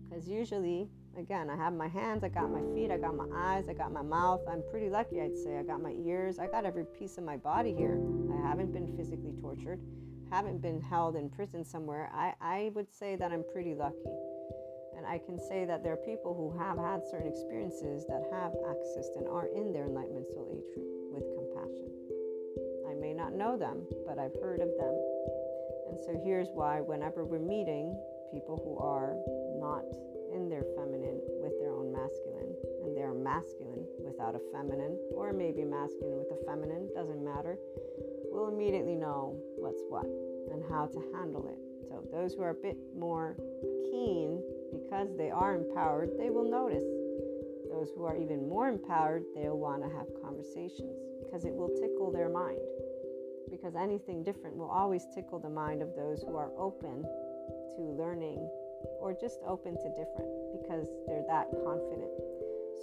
[0.08, 0.88] Because usually
[1.18, 3.92] again i have my hands i got my feet i got my eyes i got
[3.92, 4.42] my mouth.
[4.48, 5.58] I'm pretty lucky i'd say.
[5.58, 8.00] I got my ears i got every piece of my body here.
[8.32, 9.82] I haven't been physically tortured
[10.30, 12.12] haven't been held in prison somewhere.
[12.14, 14.14] I, I would say that i'm pretty lucky.
[14.96, 18.52] And i can say that there are people who have had certain experiences that have
[18.52, 20.99] accessed and are in their enlightenment soul age may
[23.20, 24.96] not know them, but I've heard of them.
[25.92, 27.92] And so here's why whenever we're meeting
[28.32, 29.12] people who are
[29.60, 29.84] not
[30.32, 35.68] in their feminine with their own masculine, and they're masculine without a feminine, or maybe
[35.68, 37.60] masculine with a feminine, doesn't matter,
[38.32, 40.08] we'll immediately know what's what
[40.54, 41.60] and how to handle it.
[41.92, 43.36] So those who are a bit more
[43.92, 44.40] keen
[44.72, 46.88] because they are empowered, they will notice.
[47.68, 50.96] Those who are even more empowered, they'll want to have conversations
[51.26, 52.60] because it will tickle their mind
[53.50, 57.04] because anything different will always tickle the mind of those who are open
[57.76, 58.40] to learning
[59.02, 60.30] or just open to different
[60.62, 62.12] because they're that confident.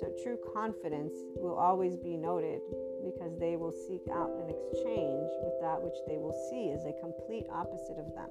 [0.00, 2.60] So, true confidence will always be noted
[3.04, 6.92] because they will seek out an exchange with that which they will see as a
[7.00, 8.28] complete opposite of them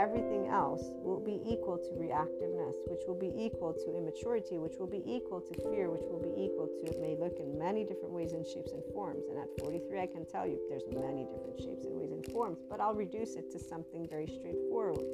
[0.00, 4.88] everything else will be equal to reactiveness, which will be equal to immaturity, which will
[4.88, 8.08] be equal to fear, which will be equal to, it may look in many different
[8.08, 9.28] ways and shapes and forms.
[9.28, 12.64] And at 43, I can tell you there's many different shapes and ways and forms,
[12.68, 15.04] but I'll reduce it to something very straightforward.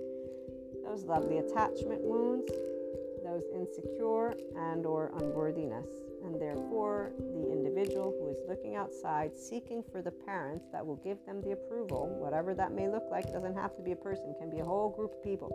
[0.86, 2.46] Those lovely attachment wounds,
[3.24, 10.02] those insecure and or unworthiness and therefore the individual who is looking outside seeking for
[10.02, 13.74] the parents that will give them the approval whatever that may look like doesn't have
[13.76, 15.48] to be a person can be a whole group of people.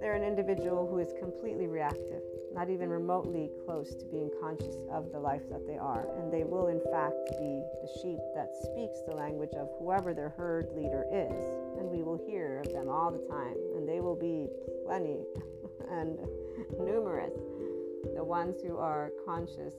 [0.00, 2.22] They're an individual who is completely reactive
[2.56, 6.08] not even remotely close to being conscious of the life that they are.
[6.16, 10.30] And they will in fact be the sheep that speaks the language of whoever their
[10.30, 11.36] herd leader is.
[11.78, 13.56] And we will hear of them all the time.
[13.76, 14.48] And they will be
[14.86, 15.20] plenty
[15.90, 16.18] and
[16.80, 17.36] numerous
[18.14, 19.74] the ones who are conscious.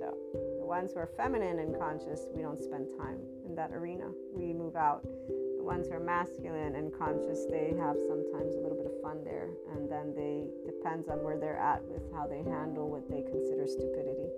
[0.00, 0.14] So.
[0.60, 4.10] The ones who are feminine and conscious, we don't spend time in that arena.
[4.32, 5.02] We move out.
[5.02, 9.24] The ones who are masculine and conscious, they have sometimes a little bit of fun
[9.24, 13.22] there, and then they depends on where they're at with how they handle what they
[13.22, 14.28] consider stupidity.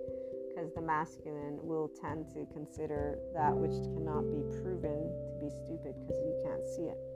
[0.49, 5.95] Because the masculine will tend to consider that which cannot be proven to be stupid
[6.03, 7.10] because you can't see it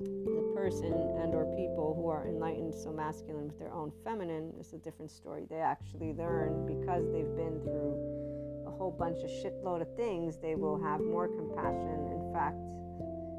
[0.00, 4.72] the person and or people who are enlightened so masculine with their own feminine is
[4.72, 5.46] a different story.
[5.48, 10.54] They actually learn because they've been through a whole bunch of shitload of things they
[10.54, 12.08] will have more compassion.
[12.12, 12.56] In fact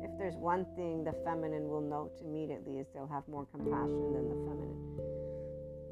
[0.04, 4.30] if there's one thing the feminine will note immediately is they'll have more compassion than
[4.30, 5.00] the feminine.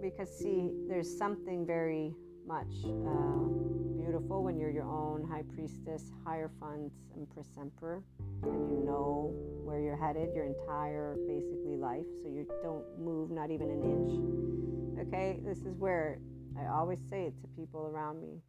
[0.02, 2.14] Because see there's something very
[2.46, 8.02] much uh, beautiful when you're your own high priestess higher hierophant empress emperor
[8.42, 9.32] and you know
[9.64, 15.08] where you're headed your entire basically life so you don't move not even an inch.
[15.08, 16.18] Okay this is where
[16.60, 18.42] i always say it to people around me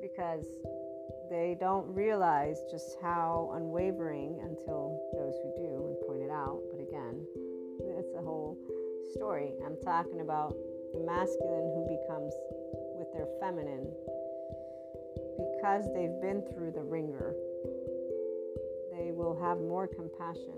[0.00, 0.46] because
[1.28, 6.80] they don't realize just how unwavering until those who do and point it out but
[6.80, 7.20] again
[7.98, 8.56] it's a whole
[9.12, 9.52] story.
[9.64, 10.54] I'm talking about
[10.92, 12.32] the masculine who becomes
[12.96, 13.86] with their feminine
[15.36, 17.34] because they've been through the ringer
[18.96, 20.54] they will have more compassion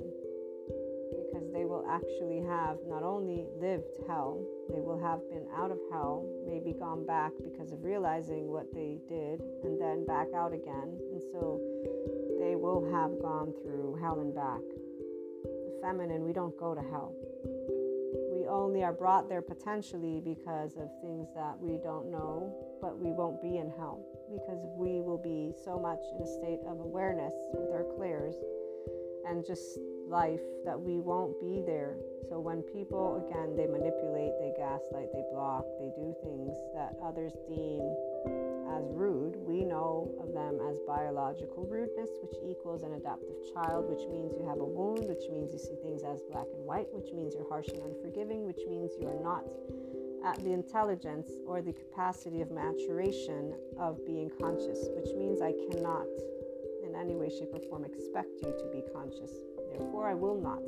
[1.17, 5.79] because they will actually have not only lived hell, they will have been out of
[5.91, 10.99] hell, maybe gone back because of realizing what they did, and then back out again.
[11.13, 11.61] And so
[12.39, 14.61] they will have gone through hell and back.
[15.43, 17.15] The feminine, we don't go to hell.
[18.33, 23.13] We only are brought there potentially because of things that we don't know, but we
[23.13, 24.01] won't be in hell
[24.31, 28.35] because we will be so much in a state of awareness with our clairs
[29.29, 31.97] and just life that we won't be there.
[32.29, 37.33] So when people, again, they manipulate, they gaslight, they block, they do things that others
[37.49, 37.83] deem
[38.77, 44.05] as rude, we know of them as biological rudeness, which equals an adaptive child, which
[44.11, 47.13] means you have a wound, which means you see things as black and white, which
[47.15, 49.45] means you're harsh and unforgiving, which means you are not
[50.27, 56.07] at the intelligence or the capacity of maturation of being conscious, which means I cannot
[56.85, 59.31] in any way, shape, or form expect you to be conscious.
[59.71, 60.59] Therefore, I will not.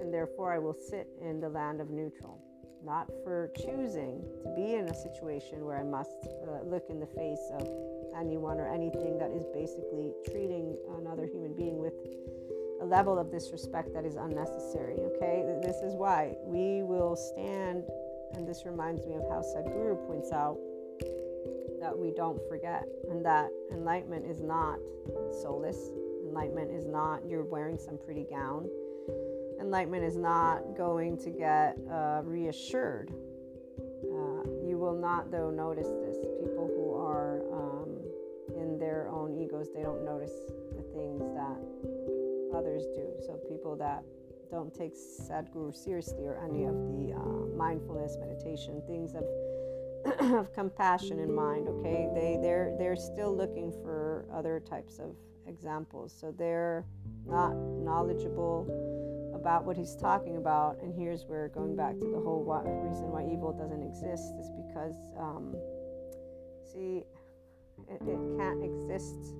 [0.00, 2.44] And therefore, I will sit in the land of neutral.
[2.84, 7.06] Not for choosing to be in a situation where I must uh, look in the
[7.06, 7.66] face of
[8.16, 11.94] anyone or anything that is basically treating another human being with
[12.80, 14.94] a level of disrespect that is unnecessary.
[15.00, 17.82] Okay, this is why we will stand
[18.34, 20.58] and this reminds me of how Sadhguru points out
[21.80, 24.78] that we don't forget, and that enlightenment is not
[25.42, 25.90] soulless.
[26.26, 28.68] Enlightenment is not you're wearing some pretty gown.
[29.60, 33.10] Enlightenment is not going to get uh, reassured.
[34.04, 36.16] Uh, you will not, though, notice this.
[36.40, 37.98] People who are um,
[38.56, 40.32] in their own egos, they don't notice
[40.76, 43.08] the things that others do.
[43.26, 44.04] So, people that
[44.50, 49.24] don't take Sadhguru seriously or any of the uh, mindfulness, meditation, things of
[50.34, 51.68] of compassion in mind.
[51.68, 56.84] Okay, they they're they're still looking for other types of examples, so they're
[57.26, 58.66] not knowledgeable
[59.34, 60.80] about what he's talking about.
[60.82, 64.50] And here's where going back to the whole why, reason why evil doesn't exist is
[64.66, 65.54] because um,
[66.72, 67.04] see,
[67.88, 69.34] it, it can't exist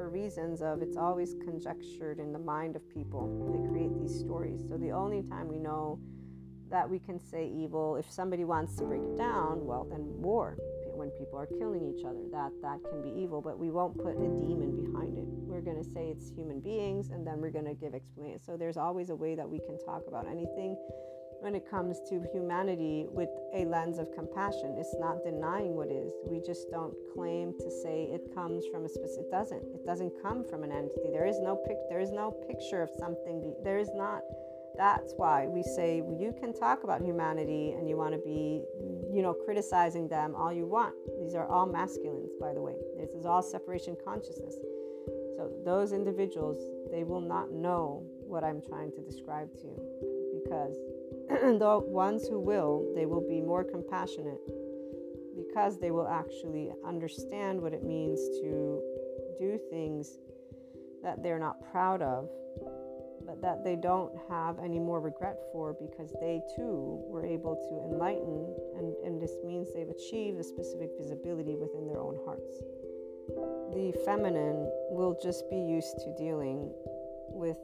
[0.00, 3.28] for reasons of it's always conjectured in the mind of people.
[3.52, 4.64] They create these stories.
[4.66, 6.00] So the only time we know
[6.70, 10.56] that we can say evil, if somebody wants to break it down, well, then war.
[10.94, 13.42] When people are killing each other, that that can be evil.
[13.42, 15.24] But we won't put a demon behind it.
[15.26, 18.40] We're going to say it's human beings, and then we're going to give explanation.
[18.42, 20.78] So there's always a way that we can talk about anything
[21.40, 24.76] when it comes to humanity with a lens of compassion.
[24.78, 26.12] It's not denying what is.
[26.28, 29.26] We just don't claim to say it comes from a specific.
[29.26, 29.62] It doesn't.
[29.74, 31.10] It doesn't come from an entity.
[31.12, 31.76] There is no pic.
[31.88, 33.54] There is no picture of something.
[33.64, 34.20] There is not.
[34.76, 38.62] That's why we say you can talk about humanity and you want to be,
[39.12, 40.94] you know, criticizing them all you want.
[41.20, 42.76] These are all masculines, by the way.
[42.98, 44.56] This is all separation consciousness.
[45.36, 46.60] So those individuals,
[46.90, 50.10] they will not know what I'm trying to describe to you
[50.42, 50.76] because
[51.58, 54.40] the ones who will, they will be more compassionate
[55.36, 58.82] because they will actually understand what it means to
[59.38, 60.18] do things
[61.04, 62.28] that they're not proud of,
[63.24, 67.94] but that they don't have any more regret for because they too were able to
[67.94, 72.60] enlighten, and, and this means they've achieved a specific visibility within their own hearts.
[73.72, 76.72] The feminine will just be used to dealing
[77.28, 77.58] with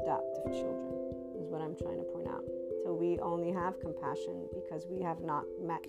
[0.00, 2.51] adaptive children, is what I'm trying to point out.
[2.92, 5.84] We only have compassion because we have not met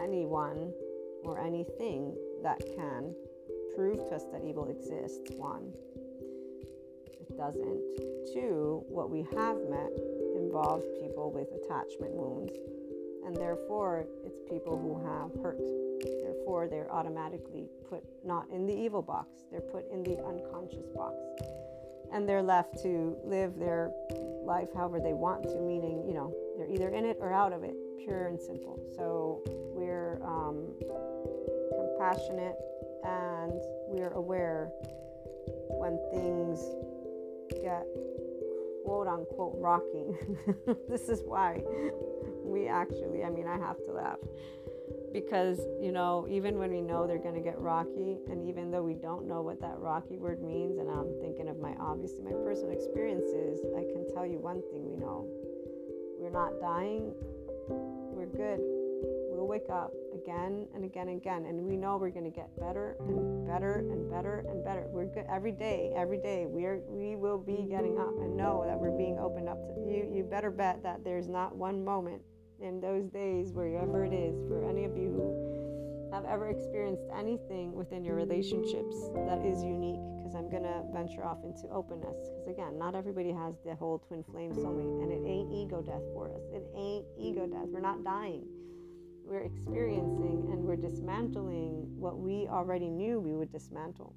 [0.00, 0.72] anyone
[1.24, 3.14] or anything that can
[3.74, 5.30] prove to us that evil exists.
[5.36, 5.72] One,
[7.20, 7.80] it doesn't.
[8.32, 9.92] Two, what we have met
[10.36, 12.52] involves people with attachment wounds,
[13.26, 15.58] and therefore it's people who have hurt.
[16.22, 21.16] Therefore, they're automatically put not in the evil box, they're put in the unconscious box.
[22.14, 23.90] And they're left to live their
[24.44, 27.64] life however they want to, meaning, you know, they're either in it or out of
[27.64, 28.78] it, pure and simple.
[28.94, 29.42] So
[29.74, 30.72] we're um,
[31.74, 32.56] compassionate
[33.04, 34.70] and we're aware
[35.68, 36.60] when things
[37.62, 37.84] get
[38.84, 40.16] quote unquote rocking.
[40.88, 41.60] this is why
[42.44, 44.18] we actually, I mean, I have to laugh
[45.12, 48.82] because, you know, even when we know they're going to get rocky, and even though
[48.82, 52.32] we don't know what that rocky word means, and I'm thinking of my obviously my
[52.44, 55.26] personal experiences, I can tell you one thing we know
[56.18, 57.12] we're not dying,
[57.68, 58.60] we're good.
[59.30, 62.48] We'll wake up again and again and again, and we know we're going to get
[62.58, 64.86] better and better and better and better.
[64.88, 65.92] We're good every day.
[65.94, 69.58] Every day, we're we will be getting up and know that we're being opened up
[69.74, 70.10] to you.
[70.10, 72.22] You better bet that there's not one moment
[72.60, 77.72] in those days, wherever it is, for any of you who have ever experienced anything
[77.72, 82.30] within your relationships that is unique because I'm going to venture off into openness.
[82.30, 86.02] Because again, not everybody has the whole twin flame soulmate, and it ain't ego death
[86.12, 86.42] for us.
[86.52, 87.66] It ain't ego death.
[87.66, 88.46] We're not dying.
[89.24, 94.14] We're experiencing and we're dismantling what we already knew we would dismantle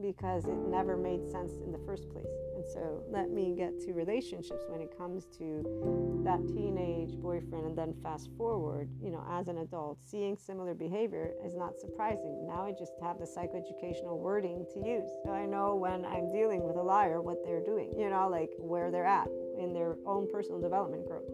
[0.00, 2.26] because it never made sense in the first place.
[2.56, 7.76] And so let me get to relationships when it comes to that teenage boyfriend and
[7.76, 12.46] then fast forward, you know, as an adult, seeing similar behavior is not surprising.
[12.46, 15.08] Now I just have the psychoeducational wording to use.
[15.24, 18.50] So I know when I'm dealing with a liar what they're doing, you know, like
[18.58, 19.28] where they're at
[19.58, 21.28] in their own personal development growth.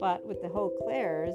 [0.00, 1.34] But with the whole clairs,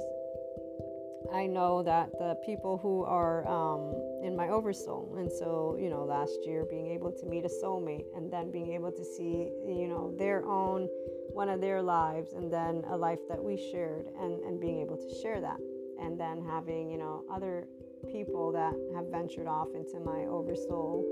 [1.32, 6.04] I know that the people who are um, in my oversoul, and so you know,
[6.04, 9.88] last year being able to meet a soulmate, and then being able to see you
[9.88, 10.88] know their own
[11.32, 14.96] one of their lives, and then a life that we shared, and and being able
[14.96, 15.58] to share that,
[16.00, 17.66] and then having you know other
[18.10, 21.04] people that have ventured off into my oversoul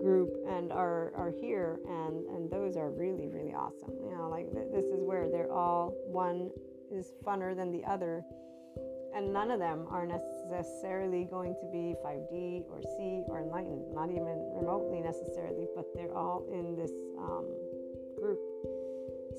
[0.00, 3.92] group and are are here, and and those are really really awesome.
[4.02, 6.50] You know, like th- this is where they're all one
[6.90, 8.24] is funner than the other.
[9.14, 10.06] And none of them are
[10.50, 16.14] necessarily going to be 5D or C or enlightened, not even remotely necessarily, but they're
[16.14, 17.46] all in this um,
[18.16, 18.40] group.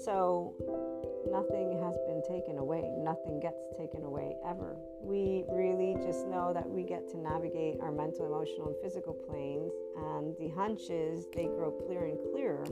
[0.04, 0.54] So
[1.32, 4.76] nothing has been taken away, nothing gets taken away ever.
[5.02, 9.74] We really just know that we get to navigate our mental, emotional, and physical planes,
[9.98, 12.66] and the hunches they grow clearer and clearer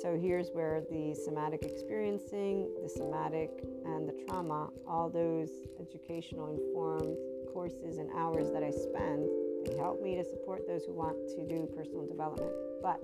[0.00, 3.50] so here's where the somatic experiencing, the somatic,
[3.84, 7.16] and the trauma, all those educational informed
[7.52, 9.28] courses and hours that I spend,
[9.66, 12.52] they help me to support those who want to do personal development.
[12.82, 13.00] But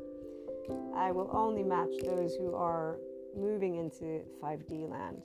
[0.94, 2.98] I will only match those who are
[3.36, 5.22] moving into 5D land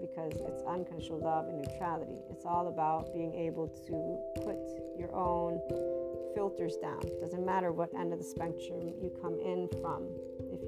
[0.00, 2.18] because it's unconditional love and neutrality.
[2.30, 4.58] It's all about being able to put
[4.98, 5.60] your own
[6.34, 7.00] filters down.
[7.20, 10.08] Doesn't matter what end of the spectrum you come in from.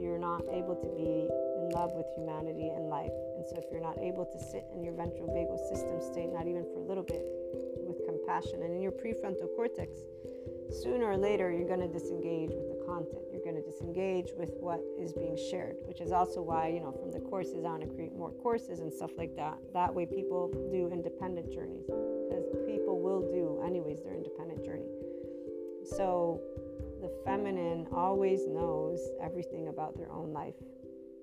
[0.00, 1.26] You're not able to be
[1.58, 4.82] in love with humanity and life, and so if you're not able to sit in
[4.82, 7.26] your ventral vagal system state, not even for a little bit,
[7.82, 10.00] with compassion, and in your prefrontal cortex,
[10.70, 13.24] sooner or later you're going to disengage with the content.
[13.32, 16.92] You're going to disengage with what is being shared, which is also why, you know,
[16.92, 19.58] from the courses on to create more courses and stuff like that.
[19.72, 24.88] That way people do independent journeys because people will do, anyways, their independent journey.
[25.96, 26.40] So
[27.00, 30.54] the feminine always knows everything about their own life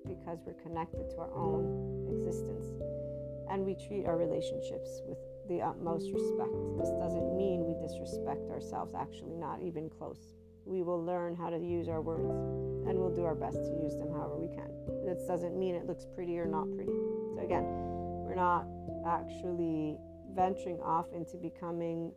[0.08, 2.66] because we're connected to our own existence.
[3.50, 5.18] And we treat our relationships with
[5.48, 6.52] the utmost respect.
[6.78, 10.34] This doesn't mean we disrespect ourselves, actually, not even close.
[10.64, 12.34] We will learn how to use our words
[12.88, 14.70] and we'll do our best to use them however we can.
[15.04, 16.90] This doesn't mean it looks pretty or not pretty.
[17.34, 17.64] So, again,
[18.26, 18.66] we're not
[19.06, 19.96] actually
[20.34, 22.12] venturing off into becoming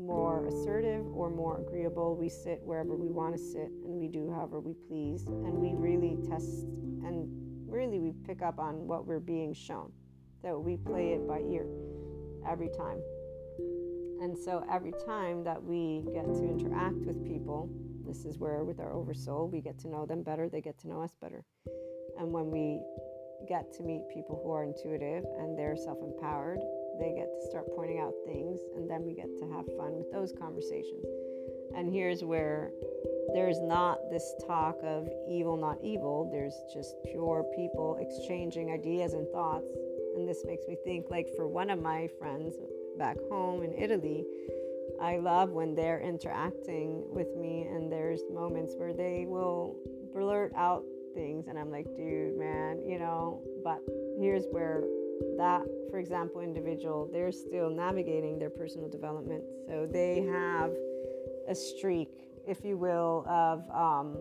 [0.00, 2.16] more assertive or more agreeable.
[2.16, 5.26] We sit wherever we want to sit and we do however we please.
[5.26, 6.64] And we really test
[7.04, 7.28] and
[7.68, 9.92] really we pick up on what we're being shown.
[10.42, 11.66] So we play it by ear
[12.48, 13.00] every time.
[14.20, 17.70] And so every time that we get to interact with people,
[18.06, 20.88] this is where with our oversoul, we get to know them better, they get to
[20.88, 21.44] know us better.
[22.18, 22.80] And when we
[23.48, 26.60] get to meet people who are intuitive and they're self empowered
[27.00, 30.12] they get to start pointing out things, and then we get to have fun with
[30.12, 31.04] those conversations.
[31.74, 32.70] And here's where
[33.32, 36.28] there's not this talk of evil, not evil.
[36.30, 39.70] There's just pure people exchanging ideas and thoughts.
[40.16, 42.56] And this makes me think like for one of my friends
[42.98, 44.26] back home in Italy,
[45.00, 49.76] I love when they're interacting with me, and there's moments where they will
[50.12, 50.84] blurt out
[51.14, 53.40] things, and I'm like, dude, man, you know.
[53.64, 53.80] But
[54.18, 54.82] here's where
[55.36, 59.44] that, for example, individual, they're still navigating their personal development.
[59.66, 60.72] So they have
[61.48, 62.08] a streak,
[62.46, 64.16] if you will, of um,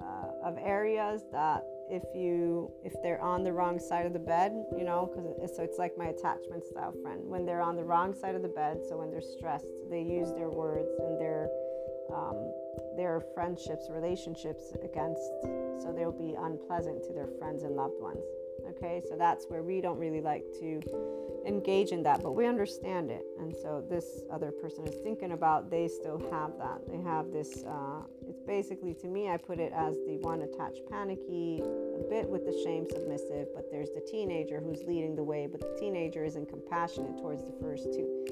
[0.00, 4.52] uh, of areas that if you if they're on the wrong side of the bed
[4.76, 8.14] you know because so it's like my attachment style friend when they're on the wrong
[8.14, 11.48] side of the bed so when they're stressed they use their words and their
[12.14, 12.52] um,
[12.96, 15.30] their friendships relationships against
[15.82, 18.24] so they'll be unpleasant to their friends and loved ones
[18.70, 19.02] okay?
[19.08, 20.80] So that's where we don't really like to
[21.46, 23.24] engage in that but we understand it.
[23.38, 26.80] And so this other person is thinking about they still have that.
[26.88, 30.80] They have this uh, it's basically to me i put it as the one attached
[30.90, 35.46] panicky a bit with the shame submissive but there's the teenager who's leading the way
[35.50, 38.26] but the teenager isn't compassionate towards the first two.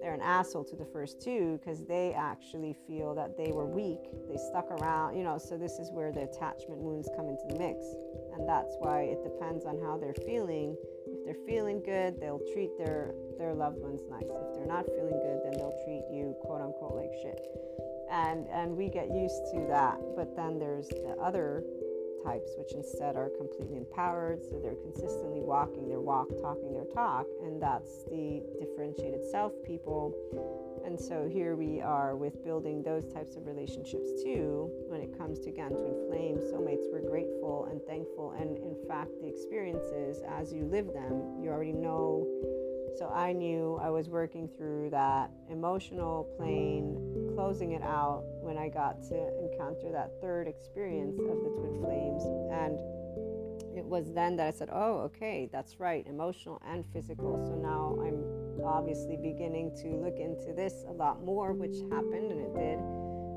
[0.00, 3.98] They're an asshole to the first two because they actually feel that they were weak.
[4.28, 7.58] They stuck around you know so this is where the attachment wounds come into the
[7.58, 7.84] mix
[8.36, 10.76] and that's why it depends on how they're feeling.
[11.06, 14.24] If they're feeling good they'll treat their their loved ones nice.
[14.24, 17.40] If they're not feeling good then they'll treat you quote unquote like shit.
[18.10, 21.64] And and we get used to that but then there's the other
[22.26, 27.26] types which instead are completely empowered so they're consistently walking their walk talking their talk
[27.44, 30.12] and that's the differentiated self people
[30.86, 34.70] and so here we are with building those types of relationships too.
[34.86, 38.36] When it comes to again twin flame soulmates, we're grateful and thankful.
[38.38, 42.24] And in fact, the experiences as you live them, you already know.
[42.96, 46.94] So I knew I was working through that emotional plane,
[47.36, 52.24] closing it out when I got to encounter that third experience of the twin flames.
[52.50, 52.80] And
[53.76, 57.44] it was then that I said, oh, okay, that's right, emotional and physical.
[57.46, 58.24] So now I'm
[58.64, 62.78] obviously beginning to look into this a lot more, which happened and it did.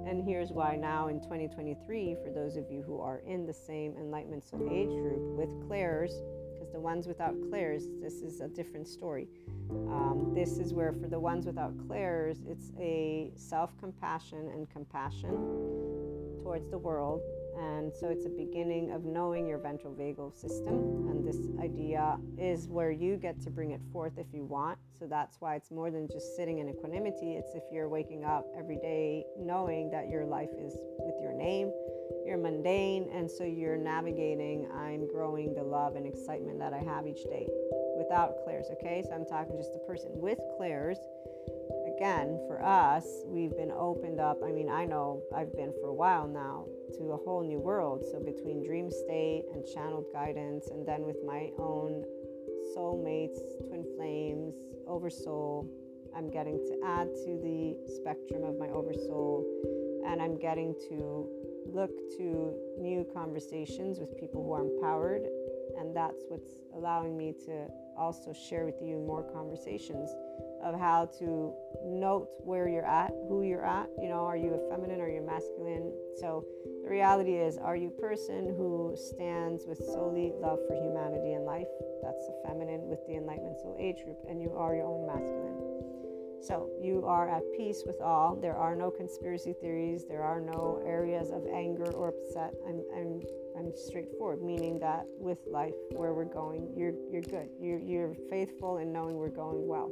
[0.10, 3.96] And here's why now in 2023, for those of you who are in the same
[4.00, 6.39] Enlightenment age group with clairs, because
[6.80, 9.28] the ones without clairs, this is a different story.
[9.70, 15.32] Um, this is where, for the ones without clairs, it's a self compassion and compassion
[16.42, 17.22] towards the world
[17.60, 21.10] and so it's a beginning of knowing your ventral vagal system.
[21.10, 24.78] And this idea is where you get to bring it forth if you want.
[24.98, 27.34] So that's why it's more than just sitting in equanimity.
[27.34, 31.72] It's if you're waking up every day knowing that your life is with your name,
[32.30, 33.10] you're mundane.
[33.14, 37.48] And so you're navigating, I'm growing the love and excitement that I have each day
[37.98, 38.68] without clairs.
[38.74, 39.04] Okay.
[39.06, 40.98] So I'm talking just a person with clairs
[42.00, 44.40] again, for us, we've been opened up.
[44.44, 46.66] I mean, I know I've been for a while now
[46.98, 48.06] to a whole new world.
[48.10, 52.06] So, between dream state and channeled guidance, and then with my own
[52.76, 54.56] soulmates, twin flames,
[54.88, 55.70] oversoul,
[56.16, 59.46] I'm getting to add to the spectrum of my oversoul,
[60.08, 61.28] and I'm getting to
[61.74, 65.24] look to new conversations with people who are empowered.
[65.78, 67.68] And that's what's allowing me to
[67.98, 70.10] also share with you more conversations
[70.64, 71.54] of how to
[71.86, 73.88] note where you're at, who you're at.
[74.02, 75.94] You know, are you a feminine are you masculine?
[76.20, 76.46] So
[76.84, 81.46] the reality is, are you a person who stands with solely love for humanity and
[81.46, 81.68] life?
[82.04, 85.80] That's the feminine with the Enlightenment Soul Age group, and you are your own masculine.
[86.42, 88.36] So you are at peace with all.
[88.36, 90.06] There are no conspiracy theories.
[90.08, 92.54] There are no areas of anger or upset.
[92.68, 93.22] I'm, I'm,
[93.58, 97.50] I'm straightforward, meaning that with life, where we're going, you're, you're good.
[97.60, 99.92] You're, you're faithful in knowing we're going well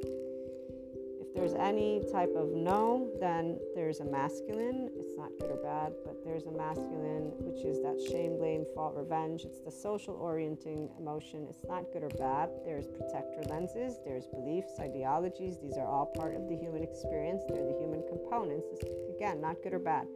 [1.37, 4.89] there's any type of no, then there's a masculine.
[4.97, 8.95] It's not good or bad, but there's a masculine, which is that shame, blame, fault,
[8.97, 9.43] revenge.
[9.45, 11.45] It's the social orienting emotion.
[11.47, 12.49] It's not good or bad.
[12.65, 15.57] There's protector lenses, there's beliefs, ideologies.
[15.61, 17.43] These are all part of the human experience.
[17.47, 18.65] They're the human components.
[18.73, 20.07] It's, again, not good or bad.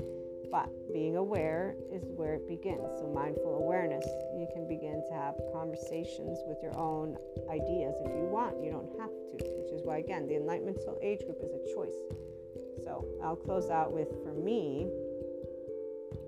[0.52, 2.84] But being aware is where it begins.
[3.00, 7.18] So, mindful awareness, you can begin to have conversations with your own
[7.50, 8.62] ideas if you want.
[8.62, 11.74] You don't have to, which is why, again, the Enlightenment Soul Age group is a
[11.74, 11.96] choice.
[12.84, 14.88] So, I'll close out with for me,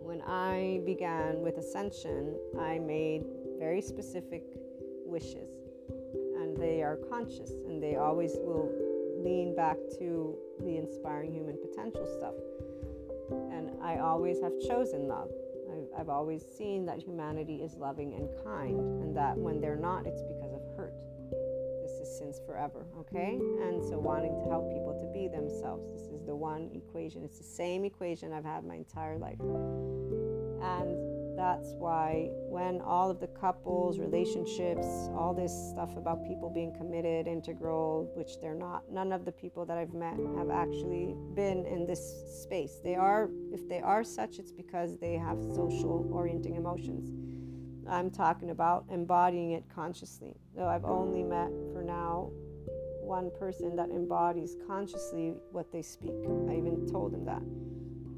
[0.02, 3.26] when I began with Ascension, I made
[3.60, 4.44] very specific
[5.06, 5.50] wishes,
[6.40, 8.72] and they are conscious, and they always will
[9.24, 12.36] lean back to the inspiring human potential stuff.
[13.32, 15.30] And I always have chosen love.
[15.72, 20.06] I've, I've always seen that humanity is loving and kind, and that when they're not,
[20.06, 20.94] it's because of hurt.
[21.82, 23.40] This is since forever, okay?
[23.62, 25.92] And so, wanting to help people to be themselves.
[25.92, 27.24] This is the one equation.
[27.24, 29.40] It's the same equation I've had my entire life.
[29.40, 36.74] And that's why when all of the couples, relationships, all this stuff about people being
[36.74, 41.66] committed, integral, which they're not, none of the people that I've met have actually been
[41.66, 42.02] in this
[42.44, 42.80] space.
[42.84, 47.12] They are, if they are such, it's because they have social orienting emotions.
[47.90, 50.36] I'm talking about embodying it consciously.
[50.56, 52.30] Though I've only met for now
[53.02, 56.14] one person that embodies consciously what they speak.
[56.50, 57.42] I even told him that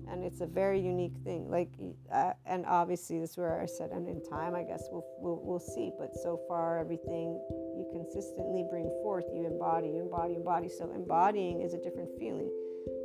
[0.09, 1.69] and it's a very unique thing like
[2.13, 5.39] uh, and obviously this is where i said and in time i guess we'll, we'll
[5.43, 7.39] we'll see but so far everything
[7.77, 10.69] you consistently bring forth you embody you embody embody.
[10.69, 12.49] So embodying is a different feeling.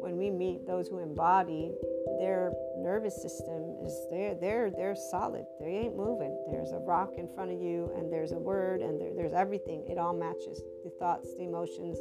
[0.01, 1.73] When we meet those who embody
[2.19, 5.45] their nervous system is there they're they're solid.
[5.61, 6.37] They ain't moving.
[6.51, 9.87] There's a rock in front of you and there's a word and there, there's everything.
[9.89, 10.61] It all matches.
[10.85, 11.99] The thoughts the emotions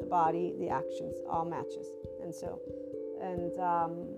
[0.00, 1.86] the body the actions all matches.
[2.22, 2.60] And so
[3.22, 4.08] and um,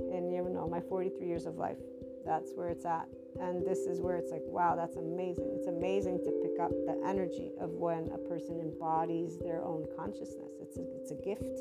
[0.00, 1.78] in you know my 43 years of life
[2.24, 3.08] that's where it's at.
[3.40, 5.50] And this is where it's like wow that's amazing.
[5.56, 10.52] It's amazing to pick up the energy of when a person embodies their own consciousness.
[10.60, 11.58] It's a, it's a gift.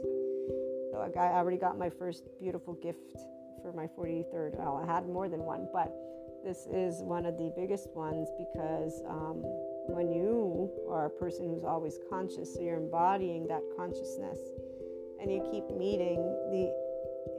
[0.92, 3.18] So guy I already got my first beautiful gift
[3.62, 5.94] for my 43rd well i had more than one but
[6.44, 9.44] this is one of the biggest ones because um,
[9.86, 14.40] when you are a person who's always conscious so you're embodying that consciousness
[15.22, 16.18] and you keep meeting
[16.50, 16.74] the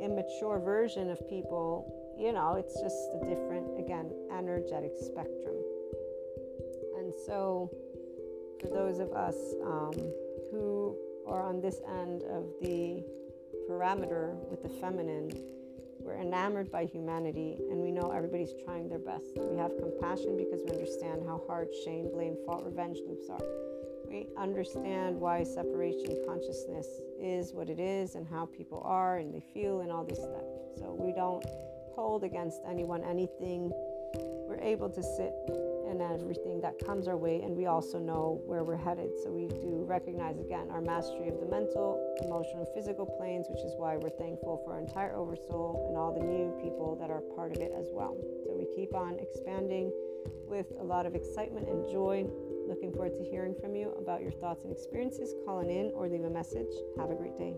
[0.01, 5.57] immature version of people, you know, it's just a different, again, energetic spectrum.
[6.99, 7.71] And so,
[8.61, 9.93] for those of us um,
[10.51, 13.03] who are on this end of the
[13.69, 15.31] parameter with the feminine,
[16.01, 19.27] we're enamored by humanity and we know everybody's trying their best.
[19.37, 23.72] We have compassion because we understand how hard shame, blame, fault, revenge loops are.
[24.13, 26.87] We understand why separation consciousness
[27.19, 30.45] is what it is and how people are and they feel and all this stuff.
[30.77, 31.43] So we don't
[31.97, 33.73] hold against anyone anything.
[34.47, 35.33] We're able to sit
[35.89, 39.13] in everything that comes our way and we also know where we're headed.
[39.25, 43.73] So we do recognize again our mastery of the mental, emotional, physical planes, which is
[43.79, 47.57] why we're thankful for our entire oversoul and all the new people that are part
[47.57, 48.15] of it as well.
[48.45, 49.91] So we keep on expanding
[50.47, 52.29] with a lot of excitement and joy
[52.73, 55.35] Looking forward to hearing from you about your thoughts and experiences.
[55.45, 56.73] Call in or leave a message.
[56.97, 57.55] Have a great day.